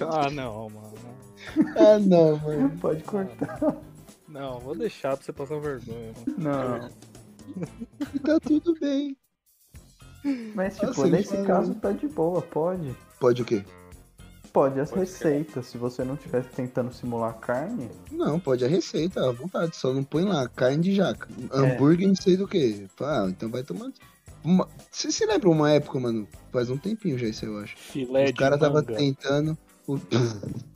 [0.00, 0.92] Ah, não, mano.
[1.76, 2.70] Ah, não, mano.
[2.80, 3.76] Pode cortar.
[4.28, 6.38] Não, vou deixar pra você passar vergonha, mano.
[6.38, 6.90] Não.
[8.24, 9.16] Tá tudo bem.
[10.54, 12.94] Mas, tipo, Nossa, nesse caso tá de boa, pode.
[13.20, 13.62] Pode o quê?
[14.52, 15.24] Pode as Pode ser.
[15.28, 15.66] receitas.
[15.66, 19.76] Se você não estivesse tentando simular carne, Não, pode a receita, à vontade.
[19.76, 21.28] Só não põe lá carne de jaca.
[21.52, 22.86] Hambúrguer não sei do que.
[23.00, 23.90] Ah, então vai tomar.
[24.42, 24.68] Uma...
[24.90, 26.26] Você se lembra uma época, mano?
[26.52, 27.76] Faz um tempinho já isso, eu acho.
[27.76, 28.94] Filé Os de caras tava manga.
[28.94, 29.58] tentando.
[29.86, 29.98] o-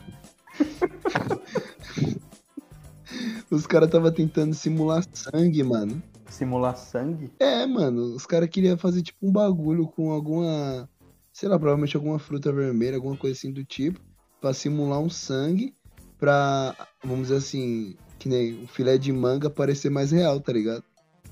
[3.50, 6.02] Os caras tava tentando simular sangue, mano.
[6.28, 10.88] simular sangue, É, mano, os caras queriam fazer tipo um bagulho com alguma.
[11.32, 14.00] Sei lá, provavelmente alguma fruta vermelha, alguma coisa assim do tipo.
[14.40, 15.74] Pra simular um sangue.
[16.18, 20.82] Pra, vamos dizer assim, que nem o filé de manga parecer mais real, tá ligado?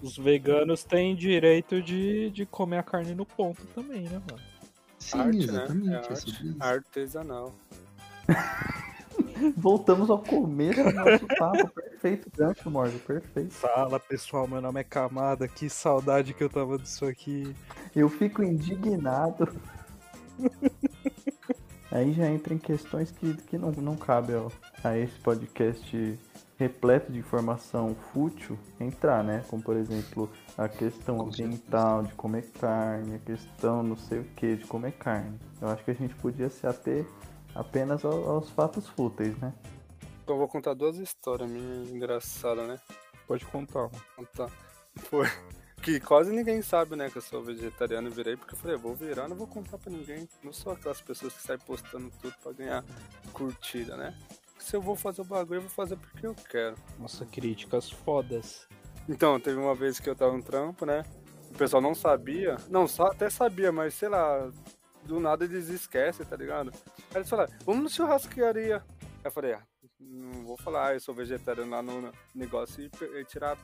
[0.01, 4.43] Os veganos têm direito de, de comer a carne no ponto também, né, mano?
[4.99, 5.45] Sim, Arte, né?
[5.45, 5.91] exatamente.
[5.91, 6.57] É é arte.
[6.61, 7.55] Artesanal.
[9.57, 11.69] Voltamos ao começo do nosso papo.
[11.71, 13.53] Perfeito, gancho, Morgan, perfeito.
[13.53, 17.55] Fala pessoal, meu nome é Camada, que saudade que eu tava disso aqui.
[17.95, 19.49] Eu fico indignado.
[21.91, 26.19] Aí já entra em questões que, que não, não cabe ao- a esse podcast
[26.59, 29.45] repleto de informação fútil entrar, né?
[29.49, 34.57] Como por exemplo a questão ambiental de comer carne, a questão não sei o que
[34.57, 35.39] de comer carne.
[35.61, 37.07] Eu acho que a gente podia se ater
[37.59, 39.53] apenas ao- aos fatos fúteis, né?
[40.23, 42.81] Então eu vou contar duas histórias minhas engraçadas, né?
[43.27, 43.89] Pode contar.
[44.17, 44.51] Contar.
[44.97, 45.27] Foi.
[45.83, 48.81] Que quase ninguém sabe, né, que eu sou vegetariano e virei, porque eu falei, eu
[48.81, 50.27] vou virar, não vou contar pra ninguém.
[50.43, 52.83] Não sou aquelas pessoas que saem postando tudo pra ganhar
[53.33, 54.17] curtida, né?
[54.59, 56.75] Se eu vou fazer o bagulho, eu vou fazer porque eu quero.
[56.99, 58.67] Nossa, críticas fodas.
[59.09, 61.05] Então, teve uma vez que eu tava no trampo, né?
[61.51, 62.57] O pessoal não sabia.
[62.69, 64.51] Não, só até sabia, mas sei lá,
[65.05, 66.73] do nada eles esquecem, tá ligado?
[67.17, 68.85] Aí eles falaram, vamos no churrascaria.
[69.01, 69.63] Aí eu falei, ah,
[69.99, 73.57] não vou falar, ah, eu sou vegetariano lá no negócio e, e tirar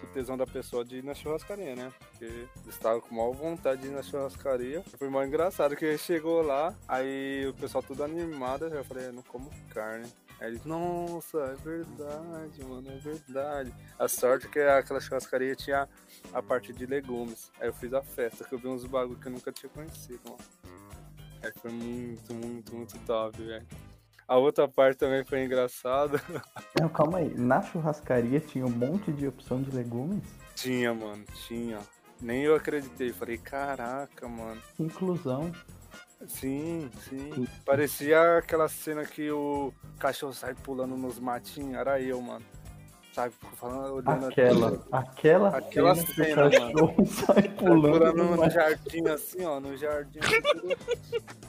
[0.00, 1.92] o tesão da pessoa de ir na churrascaria, né?
[1.98, 4.84] Porque eles estavam com maior vontade de ir na churrascaria.
[4.96, 9.22] Foi mal engraçado que chegou lá, aí o pessoal tudo animado, eu falei, eu não
[9.22, 10.06] como carne.
[10.38, 13.74] Aí eles, nossa, é verdade, mano, é verdade.
[13.98, 15.88] A sorte é que aquela churrascaria tinha
[16.32, 17.50] a parte de legumes.
[17.58, 20.20] Aí eu fiz a festa, que eu vi uns bagulho que eu nunca tinha conhecido,
[20.24, 20.38] mano.
[21.42, 23.66] Aí foi muito, muito, muito top, velho.
[24.28, 26.20] A outra parte também foi engraçada.
[26.80, 27.32] Não, calma aí.
[27.34, 30.22] Na churrascaria tinha um monte de opção de legumes.
[30.54, 31.78] Tinha, mano, tinha.
[32.20, 33.12] Nem eu acreditei.
[33.12, 34.60] Falei, caraca, mano.
[34.76, 35.52] Que inclusão.
[36.26, 37.46] Sim, sim.
[37.64, 41.74] Parecia aquela cena que o cachorro sai pulando nos matinhos.
[41.74, 42.44] Era eu, mano.
[43.16, 47.92] Sabe, Fico falando, olhando Aquela, aquela, Aquela cena, cena, o cachorro sai pulando.
[47.98, 50.76] pulando numa- no jardim assim, ó, no jardim, assim, todo,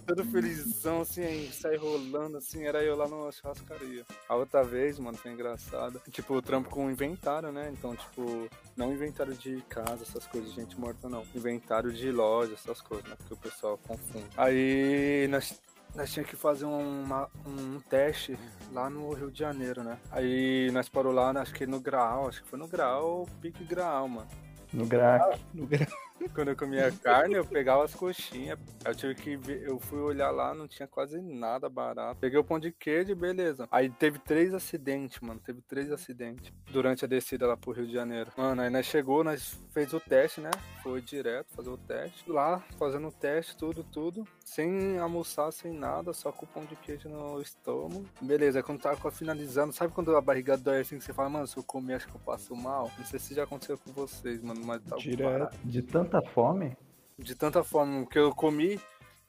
[0.05, 4.05] todo felizão, assim, aí sai rolando, assim, era eu lá na churrascaria.
[4.29, 6.01] A outra vez, mano, foi engraçado.
[6.09, 7.69] Tipo, eu trampo com inventário, né?
[7.73, 11.25] Então, tipo, não inventário de casa, essas coisas, de gente morta, não.
[11.35, 13.15] Inventário de loja, essas coisas, né?
[13.17, 14.25] Porque o pessoal confunde.
[14.37, 15.59] Aí, nós,
[15.97, 18.37] nós tínhamos que fazer uma- um teste
[18.71, 19.97] lá no Rio de Janeiro, né?
[20.11, 24.07] Aí, nós parou lá, acho que no Graal, acho que foi no Graal, pique Graal,
[24.07, 24.27] mano.
[24.71, 25.41] No grac.
[25.53, 25.87] No gra-
[26.33, 28.59] Quando eu comia carne, eu pegava as coxinhas.
[28.85, 32.19] Eu tive que eu fui olhar lá, não tinha quase nada barato.
[32.19, 33.67] Peguei o pão de queijo, beleza.
[33.71, 35.39] Aí teve três acidentes, mano.
[35.39, 38.31] Teve três acidentes durante a descida lá pro Rio de Janeiro.
[38.37, 40.51] Mano, aí nós chegou, nós fez o teste, né?
[40.83, 42.29] Foi direto fazer o teste.
[42.29, 44.27] Lá, fazendo o teste, tudo, tudo.
[44.43, 48.05] Sem almoçar, sem nada, só com o pão de queijo no estômago.
[48.21, 51.57] Beleza, quando tava finalizando, sabe quando a barriga dói assim que você fala, mano, se
[51.57, 52.91] eu comer, acho que eu passo mal?
[52.97, 55.57] Não sei se já aconteceu com vocês, mano, mas tá Direto.
[55.63, 56.77] De tanta fome?
[57.19, 58.79] de tanta fome que eu comi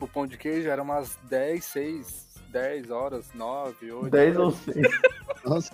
[0.01, 4.11] o pão de queijo era umas 10, 6, 10 horas, 9, 8.
[4.11, 4.77] 10 ou 6.
[5.45, 5.73] Nossa,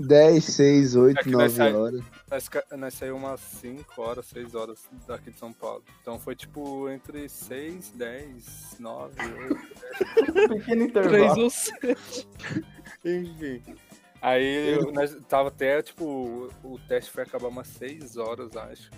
[0.00, 1.74] 10, 6, 8, Aqui vai 9 sair.
[1.74, 2.00] horas.
[2.30, 5.82] Nós, nós saímos umas 5 horas, 6 horas daqui de São Paulo.
[6.00, 10.48] Então foi tipo entre 6, 10, 9, 8.
[10.48, 11.42] Pequeno Três intervalo.
[11.42, 12.28] ou sete.
[13.04, 13.62] Enfim.
[14.22, 18.90] Aí eu, nós tava até, tipo, o, o teste foi acabar umas 6 horas, acho.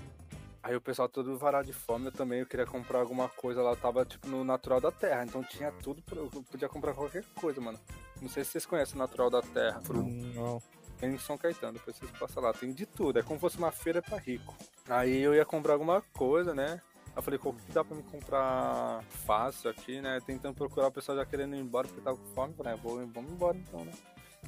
[0.62, 3.70] Aí o pessoal todo varado de fome, eu também eu queria comprar alguma coisa lá,
[3.70, 7.24] eu tava tipo no Natural da Terra, então tinha tudo, pra, eu podia comprar qualquer
[7.34, 7.80] coisa, mano.
[8.20, 10.02] Não sei se vocês conhecem o Natural da Terra, Fru.
[10.02, 10.62] Não.
[10.98, 13.56] Tem em São Caetano, depois vocês passam lá, tem de tudo, é como se fosse
[13.56, 14.54] uma feira pra rico.
[14.86, 16.80] Aí eu ia comprar alguma coisa, né?
[17.16, 20.20] Eu falei, qual que dá pra me comprar fácil aqui, né?
[20.24, 22.54] Tentando procurar o pessoal já querendo ir embora porque tava com fome.
[22.54, 23.92] Falei, vou, vamos embora então, né?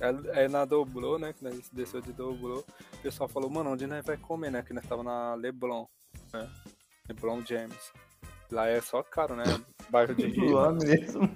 [0.01, 1.33] É, é na Doblô, né?
[1.33, 2.64] Que nós desceu de Doblô.
[2.94, 4.62] O pessoal falou, mano, onde nós vai comer, né?
[4.62, 5.87] Que nós tava na Leblon,
[6.33, 6.49] né?
[7.09, 7.92] Leblon James.
[8.51, 9.45] Lá é só caro, né?
[9.88, 10.51] Bairro de rico.
[10.51, 11.29] Lá mesmo.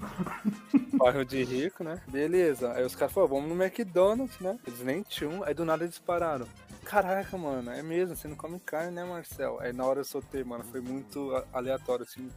[0.99, 2.03] bairro de rico, né?
[2.09, 2.73] Beleza.
[2.73, 4.59] Aí os caras falaram, vamos no McDonald's, né?
[4.67, 5.43] Eles nem tinham.
[5.43, 6.47] Aí do nada eles pararam.
[6.85, 9.59] caraca, mano, é mesmo, você não come carne, né, Marcel?
[9.61, 12.31] Aí na hora eu soltei, mano, foi muito aleatório, assim.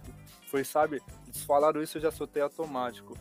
[0.50, 3.18] Foi, sabe, eles falaram isso, eu já soltei automático.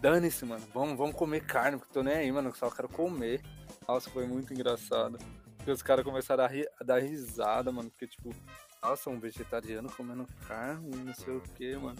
[0.00, 3.40] Dane-se, mano, vamos, vamos comer carne, porque eu tô nem aí, mano, só quero comer.
[3.88, 5.18] Nossa, foi muito engraçado.
[5.66, 8.32] Porque os caras começaram a, ri- a dar risada, mano, porque, tipo,
[8.80, 11.98] nossa, um vegetariano comendo carne, não sei o que, mano.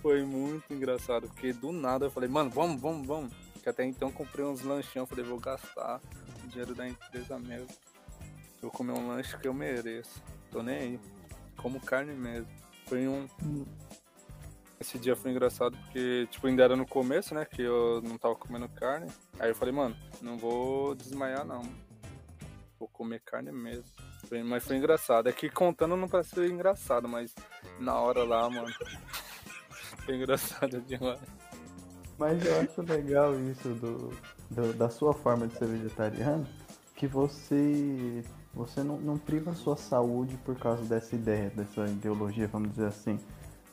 [0.00, 3.32] Foi muito engraçado, porque do nada eu falei, mano, vamos, vamos, vamos.
[3.64, 6.00] Que até então comprei uns lanchinhos, falei, vou gastar
[6.44, 7.66] o dinheiro da empresa mesmo.
[8.62, 10.22] Eu vou comer um lanche que eu mereço.
[10.52, 11.00] Tô nem aí.
[11.56, 12.46] Como carne mesmo.
[12.86, 13.26] Foi um.
[14.78, 17.44] Esse dia foi engraçado porque, tipo, ainda era no começo, né?
[17.44, 19.10] Que eu não tava comendo carne.
[19.40, 21.89] Aí eu falei, mano, não vou desmaiar não.
[22.80, 23.84] Vou comer carne mesmo.
[24.26, 25.28] Foi- Mas foi engraçado.
[25.28, 27.34] É que contando não parece ser engraçado, mas
[27.78, 28.66] na hora lá, mano.
[30.06, 31.20] Foi engraçado demais.
[32.18, 34.08] Mas eu acho legal isso do,
[34.50, 36.46] do- da sua forma de ser vegetariano,
[36.96, 42.48] que você você não, não priva a sua saúde por causa dessa ideia, dessa ideologia,
[42.48, 43.20] vamos dizer assim.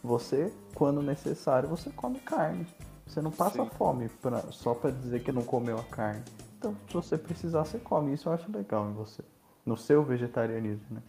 [0.04, 2.68] Você, quando necessário, você come carne.
[3.08, 3.70] Você não passa Sim.
[3.78, 6.24] fome pra, só pra dizer que não comeu a carne.
[6.58, 8.14] Então, se você precisar, você come.
[8.14, 9.24] Isso eu acho legal em você.
[9.66, 11.04] No seu vegetarianismo, né?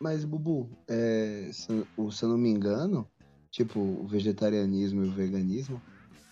[0.00, 3.08] Mas, Bubu, é, se, se eu não me engano,
[3.50, 5.80] tipo, o vegetarianismo e o veganismo,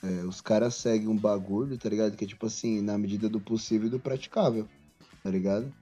[0.02, 2.16] é, os caras seguem um bagulho, tá ligado?
[2.16, 4.66] Que é tipo assim, na medida do possível e do praticável,
[5.22, 5.72] tá ligado?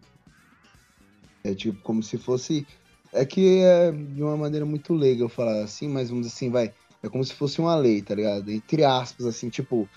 [1.43, 2.67] É tipo como se fosse.
[3.13, 6.51] É que é de uma maneira muito leiga eu falar assim, mas vamos dizer assim,
[6.51, 6.75] vai.
[7.03, 8.51] É como se fosse uma lei, tá ligado?
[8.51, 9.89] Entre aspas, assim, tipo.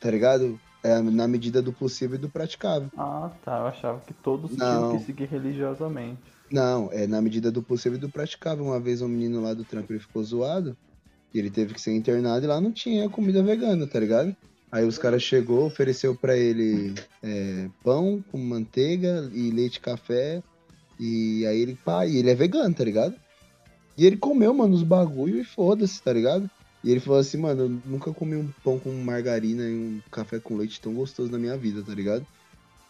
[0.00, 0.58] Tá ligado?
[0.82, 2.88] É na medida do possível e do praticável.
[2.96, 3.58] Ah, tá.
[3.58, 4.88] Eu achava que todos Não.
[4.88, 6.20] tinham que seguir religiosamente.
[6.50, 8.64] Não, é na medida do possível e do praticável.
[8.64, 10.76] Uma vez um menino lá do trampo ele ficou zoado.
[11.34, 14.34] E ele teve que ser internado e lá não tinha comida vegana, tá ligado?
[14.70, 20.42] Aí os caras chegou, ofereceu pra ele é, pão com manteiga e leite e café.
[20.98, 23.14] E aí ele, pá, e ele é vegano, tá ligado?
[23.96, 26.48] E ele comeu, mano, os bagulho e foda-se, tá ligado?
[26.82, 30.38] E ele falou assim, mano, eu nunca comi um pão com margarina e um café
[30.38, 32.26] com leite tão gostoso na minha vida, tá ligado?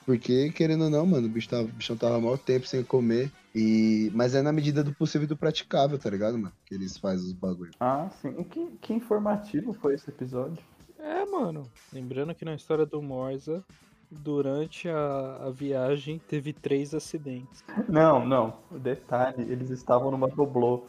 [0.04, 3.30] Porque, querendo ou não, mano, o bicho tava, o bichão tava maior tempo sem comer.
[3.54, 4.10] E...
[4.14, 6.54] Mas é na medida do possível e do praticável, tá ligado, mano?
[6.64, 7.72] Que eles fazem os bagulho.
[7.78, 8.34] Ah, sim.
[8.38, 10.62] E Que, que informativo foi esse episódio.
[10.98, 11.70] É, mano.
[11.92, 13.62] Lembrando que na história do Morza,
[14.10, 17.62] durante a, a viagem, teve três acidentes.
[17.86, 18.56] Não, não.
[18.70, 20.86] O detalhe, eles estavam numa doblô.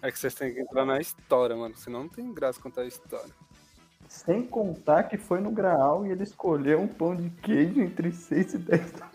[0.00, 1.76] É que vocês têm que entrar na história, mano.
[1.76, 3.32] Senão não tem graça contar a história.
[4.08, 8.54] Sem contar que foi no Graal e ele escolheu um pão de queijo entre 6
[8.54, 9.10] e 10 da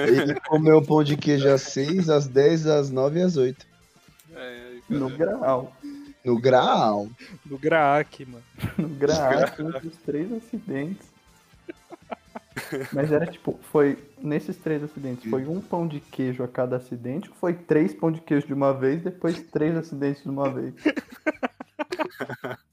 [0.00, 3.66] Ele comeu pão de queijo às 6, às 10, às 9 e às 8.
[4.34, 5.24] É, aí, No cadê?
[5.24, 5.76] Graal.
[6.24, 7.08] No grau.
[7.44, 8.44] Do Graak, mano.
[8.78, 11.13] No Graal, teve os três acidentes.
[12.92, 17.28] Mas era tipo, foi nesses três acidentes, foi um pão de queijo a cada acidente,
[17.28, 20.74] ou foi três pão de queijo de uma vez, depois três acidentes de uma vez.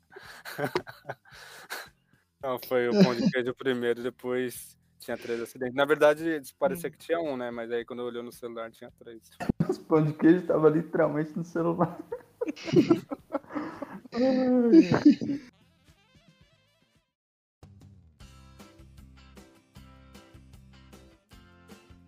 [2.43, 5.75] Não, foi o pão de queijo primeiro, depois tinha três acidentes.
[5.75, 7.51] Na verdade, parecia que tinha um, né?
[7.51, 9.21] Mas aí quando eu olhei no celular tinha três.
[9.67, 11.97] Os pão de queijo tava literalmente no celular.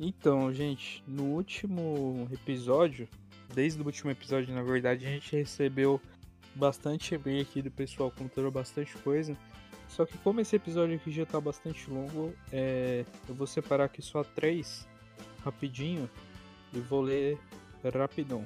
[0.05, 3.07] Então, gente, no último episódio,
[3.55, 6.01] desde o último episódio, na verdade, a gente recebeu
[6.53, 9.37] bastante e-mail aqui do pessoal contando bastante coisa.
[9.87, 14.01] Só que como esse episódio aqui já tá bastante longo, é, eu vou separar aqui
[14.01, 14.85] só três
[15.41, 16.09] rapidinho
[16.73, 17.39] e vou ler
[17.97, 18.45] rapidão.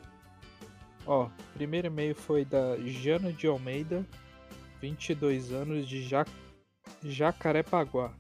[1.08, 4.06] Ó, primeiro e-mail foi da Jana de Almeida,
[4.80, 6.24] 22 anos, de ja
[7.04, 8.14] Jacarepaguá.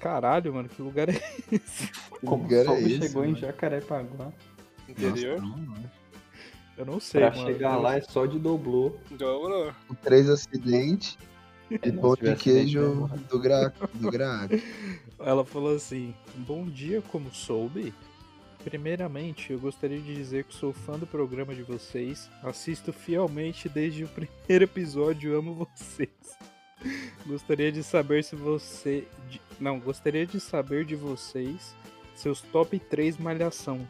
[0.00, 1.20] Caralho, mano, que lugar é
[1.52, 1.90] esse?
[2.24, 3.38] Como lugar é esse, chegou em mano?
[3.40, 4.32] Jacarepaguá.
[4.88, 5.40] Interior?
[6.76, 7.46] Eu não sei, Pra mano.
[7.46, 8.96] chegar lá é só de doblô.
[9.10, 9.72] Dobrou.
[10.02, 11.18] Três acidentes
[11.70, 13.72] e Não, pão de queijo do gra...
[13.94, 14.54] do graco.
[15.20, 17.92] Ela falou assim: Bom dia, como soube?
[18.64, 24.04] Primeiramente, eu gostaria de dizer que sou fã do programa de vocês, assisto fielmente desde
[24.04, 26.08] o primeiro episódio, amo vocês.
[27.26, 29.06] Gostaria de saber se você.
[29.28, 31.74] de- Não, gostaria de saber de vocês
[32.14, 33.86] seus top 3 malhação.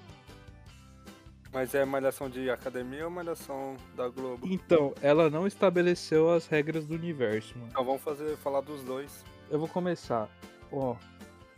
[1.53, 4.47] Mas é malhação de academia ou malhação da Globo?
[4.49, 7.71] Então, ela não estabeleceu as regras do universo, mano.
[7.71, 9.25] Então vamos fazer, falar dos dois.
[9.51, 10.29] Eu vou começar.
[10.71, 10.95] Ó,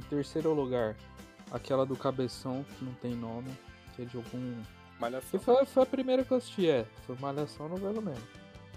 [0.01, 0.97] em terceiro lugar,
[1.51, 3.51] aquela do cabeção, que não tem nome,
[3.95, 4.63] que é de algum
[4.99, 5.41] Malhação.
[5.41, 6.87] Foi, foi a primeira que eu assisti, é.
[7.07, 8.23] Foi Malhação novela mesmo.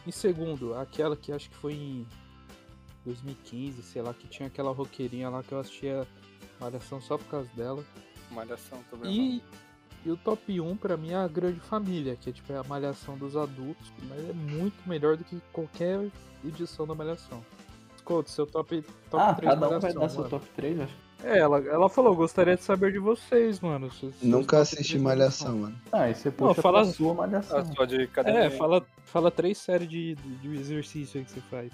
[0.07, 2.07] Em segundo, aquela que acho que foi em
[3.05, 6.05] 2015, sei lá, que tinha aquela roqueirinha lá que eu assistia
[6.59, 7.83] Malhação só por causa dela.
[8.31, 9.11] Malhação também.
[9.11, 9.43] E,
[10.05, 12.63] e o top 1 pra mim é a Grande Família, que é tipo é a
[12.63, 16.07] Malhação dos adultos, mas é muito melhor do que qualquer
[16.43, 17.43] edição da Malhação.
[17.95, 21.05] Escuta, seu top, top ah, 3 cada um vai Malhação, dar seu top 3, acho.
[21.23, 23.89] É, ela, ela falou, gostaria de saber de vocês, mano.
[23.91, 25.81] seus- seus Nunca assisti Malhação, mano.
[25.91, 27.57] Ah, e você puxa fala- pra sua malhação.
[27.57, 28.09] A sua de.
[28.25, 31.71] É, fala, fala três séries de, de, de exercício aí que você faz.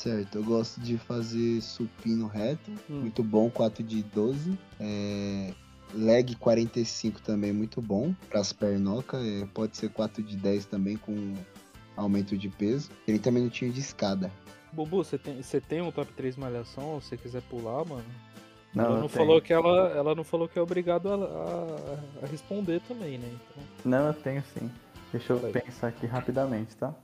[0.00, 3.00] Certo, eu gosto de fazer supino reto, Hum.
[3.02, 4.58] muito bom, 4 de 12.
[4.80, 5.52] É,
[5.92, 9.22] leg 45 também, muito bom, pras pernocas.
[9.22, 11.34] É, pode ser 4 de 10 também com
[11.98, 12.88] aumento de peso.
[13.04, 14.32] 30 minutinhos de escada.
[14.72, 18.04] Bubu, você tem, você tem um top 3 malhação, se você quiser pular, mano?
[18.74, 22.26] Não, ela não falou que ela, ela não falou que é obrigado a, a- a
[22.26, 23.28] responder também, né?
[23.28, 24.70] Então, Não, eu tenho sim.
[25.12, 25.52] Deixa eu aí.
[25.52, 26.94] pensar aqui rapidamente, tá?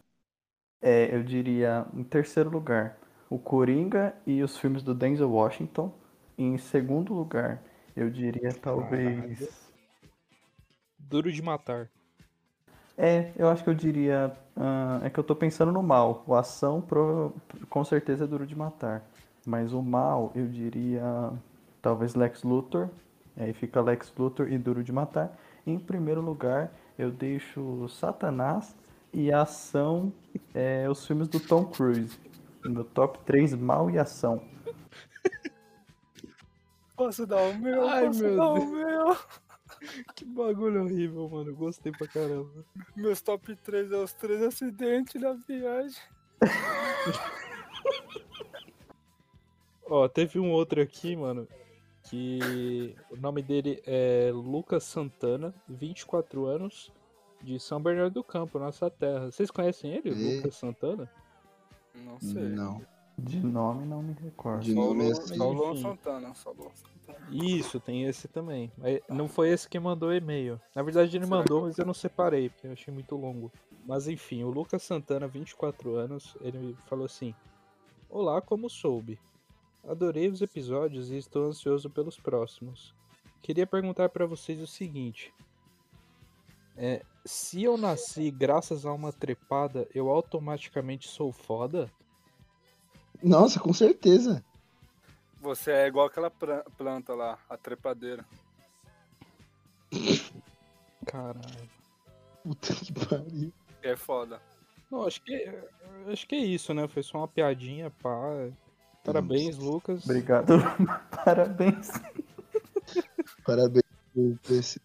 [0.80, 2.98] É, eu diria, em terceiro lugar,
[3.30, 5.92] o Coringa e os filmes do Denzel Washington.
[6.38, 7.62] Em segundo lugar,
[7.96, 9.72] eu diria talvez.
[10.98, 11.88] duro de matar.
[12.96, 14.32] É, eu acho que eu diria.
[14.56, 16.24] ah, é que eu tô pensando no mal.
[16.26, 17.32] O ação pro-
[17.68, 19.02] com certeza é duro de matar.
[19.44, 21.02] Mas o mal, eu diria.
[21.82, 22.88] Talvez Lex Luthor.
[23.36, 25.36] Aí fica Lex Luthor e duro de matar.
[25.66, 28.74] Em primeiro lugar, eu deixo Satanás
[29.16, 30.12] e ação,
[30.52, 32.18] é, os filmes do Tom Cruise.
[32.62, 34.42] Meu top 3, mal e ação.
[36.94, 37.88] Posso dar o meu?
[37.88, 38.64] Ai, Posso meu dar Deus.
[38.64, 39.16] o meu?
[40.14, 41.54] Que bagulho horrível, mano.
[41.54, 42.50] Gostei pra caramba.
[42.94, 46.00] Meus top 3 é os três acidentes da viagem.
[49.88, 51.48] Ó, teve um outro aqui, mano,
[52.02, 56.92] que o nome dele é Lucas Santana, 24 anos,
[57.42, 59.30] de São Bernardo do Campo, nossa terra.
[59.30, 60.36] Vocês conhecem ele, E?
[60.36, 61.10] Lucas Santana?
[62.04, 62.42] Não sei.
[62.42, 62.80] Não.
[63.18, 64.62] De nome não me recordo.
[64.62, 65.36] De Só o nome assim.
[65.36, 65.76] só Luan.
[65.76, 67.26] Santana, só o Luan Santana.
[67.30, 68.70] Isso, tem esse também.
[68.76, 70.60] Mas não foi esse que mandou o e-mail.
[70.74, 73.50] Na verdade, ele mandou, mas eu não separei, porque eu achei muito longo.
[73.86, 77.34] Mas enfim, o Lucas Santana, 24 anos, ele falou assim:
[78.10, 79.18] Olá, como soube?
[79.88, 82.92] Adorei os episódios e estou ansioso pelos próximos.
[83.40, 85.32] Queria perguntar pra vocês o seguinte:
[86.76, 91.90] é, se eu nasci graças a uma trepada, eu automaticamente sou foda?
[93.22, 94.44] Nossa, com certeza.
[95.40, 98.24] Você é igual aquela planta lá, a trepadeira.
[101.06, 101.70] Caralho.
[102.42, 103.52] Puta que pariu.
[103.82, 104.40] É foda.
[104.90, 105.48] Não, acho que,
[106.12, 106.86] acho que é isso, né?
[106.86, 108.18] Foi só uma piadinha, pá.
[109.04, 110.04] Parabéns, Lucas.
[110.04, 110.54] Obrigado.
[111.24, 111.90] Parabéns.
[113.44, 113.85] Parabéns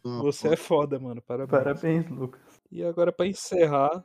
[0.03, 1.21] uma Você é foda, mano.
[1.21, 1.63] Parabéns.
[1.63, 2.41] Parabéns, Lucas.
[2.71, 4.03] E agora, pra encerrar,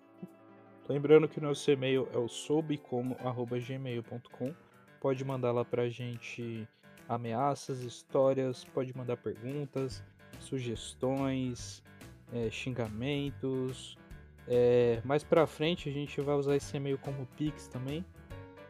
[0.89, 4.55] lembrando que o nosso e-mail é o soubecomo.gmail.com.
[5.01, 6.68] Pode mandar lá pra gente
[7.09, 10.03] ameaças, histórias, pode mandar perguntas,
[10.41, 11.83] sugestões,
[12.33, 13.97] é, xingamentos.
[14.49, 18.05] É, mais pra frente a gente vai usar esse e-mail como Pix também.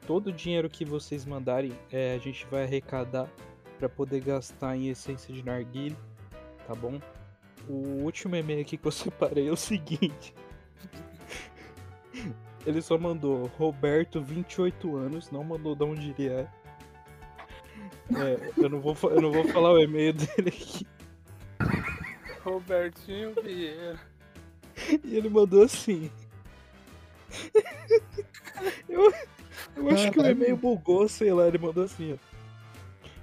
[0.07, 3.28] Todo o dinheiro que vocês mandarem é, a gente vai arrecadar
[3.78, 5.96] para poder gastar em essência de narguilé,
[6.66, 7.00] tá bom?
[7.68, 10.34] O último e-mail aqui que eu separei é o seguinte.
[12.66, 16.48] Ele só mandou Roberto, 28 anos, não mandou de onde ele é.
[18.14, 20.86] É, eu, não vou, eu não vou falar o e-mail dele aqui.
[22.42, 23.98] Robertinho Vieira.
[25.02, 26.10] E ele mandou assim.
[28.88, 29.12] Eu,
[29.76, 32.16] eu acho que o e-mail bugou, sei lá, ele mandou assim, ó.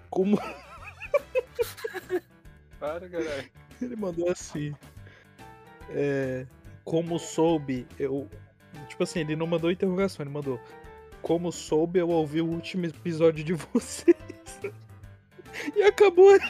[0.10, 0.38] Como.
[2.84, 3.50] Para, caralho.
[3.82, 4.76] Ele mandou assim.
[5.90, 6.46] É,
[6.84, 8.28] como soube, eu.
[8.90, 10.60] Tipo assim, ele não mandou interrogação, ele mandou.
[11.22, 14.18] Como soube, eu ouvi o último episódio de vocês.
[15.76, 16.40] E acabou aí.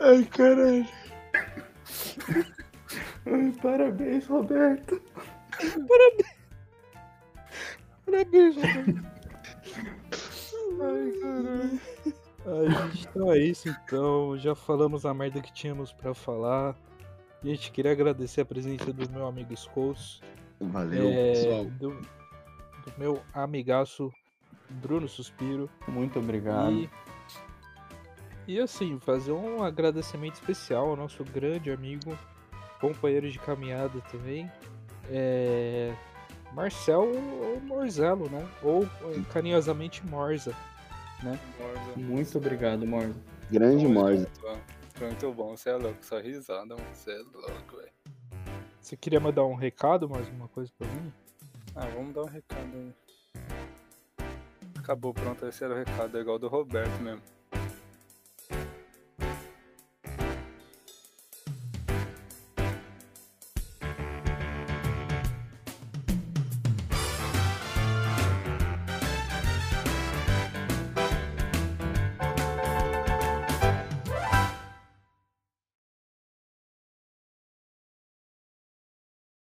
[0.00, 0.86] Ai, caralho.
[3.26, 5.02] Ai, parabéns, Roberto.
[8.06, 9.08] Parabéns, Roberto.
[10.80, 11.80] Ai, caralho.
[12.46, 14.38] Ai, gente, então é isso então.
[14.38, 16.74] Já falamos a merda que tínhamos pra falar.
[17.42, 20.20] Gente, queria agradecer a presença do meu amigo Scouts.
[20.60, 21.64] Valeu, é, pessoal.
[21.64, 24.12] do, do meu amigaço
[24.68, 25.70] Bruno Suspiro.
[25.86, 26.72] Muito obrigado.
[26.72, 26.90] E,
[28.48, 32.16] e assim, fazer um agradecimento especial ao nosso grande amigo,
[32.80, 34.50] companheiro de caminhada também,
[35.10, 35.94] é,
[36.52, 38.48] Marcel ou Morzelo, né?
[38.62, 40.54] Ou eh, carinhosamente Morza.
[41.22, 41.40] Morza.
[41.96, 43.14] Muito obrigado, Morza.
[43.50, 44.28] Grande Morza.
[44.94, 46.74] Foi muito bom, você é louco, só risada.
[46.92, 47.92] Você é louco, velho.
[48.80, 51.12] Você queria mandar um recado, mais uma coisa pra mim?
[51.74, 52.94] Ah, vamos dar um recado aí.
[54.78, 57.22] Acabou, pronto, esse era o recado, é igual do Roberto mesmo.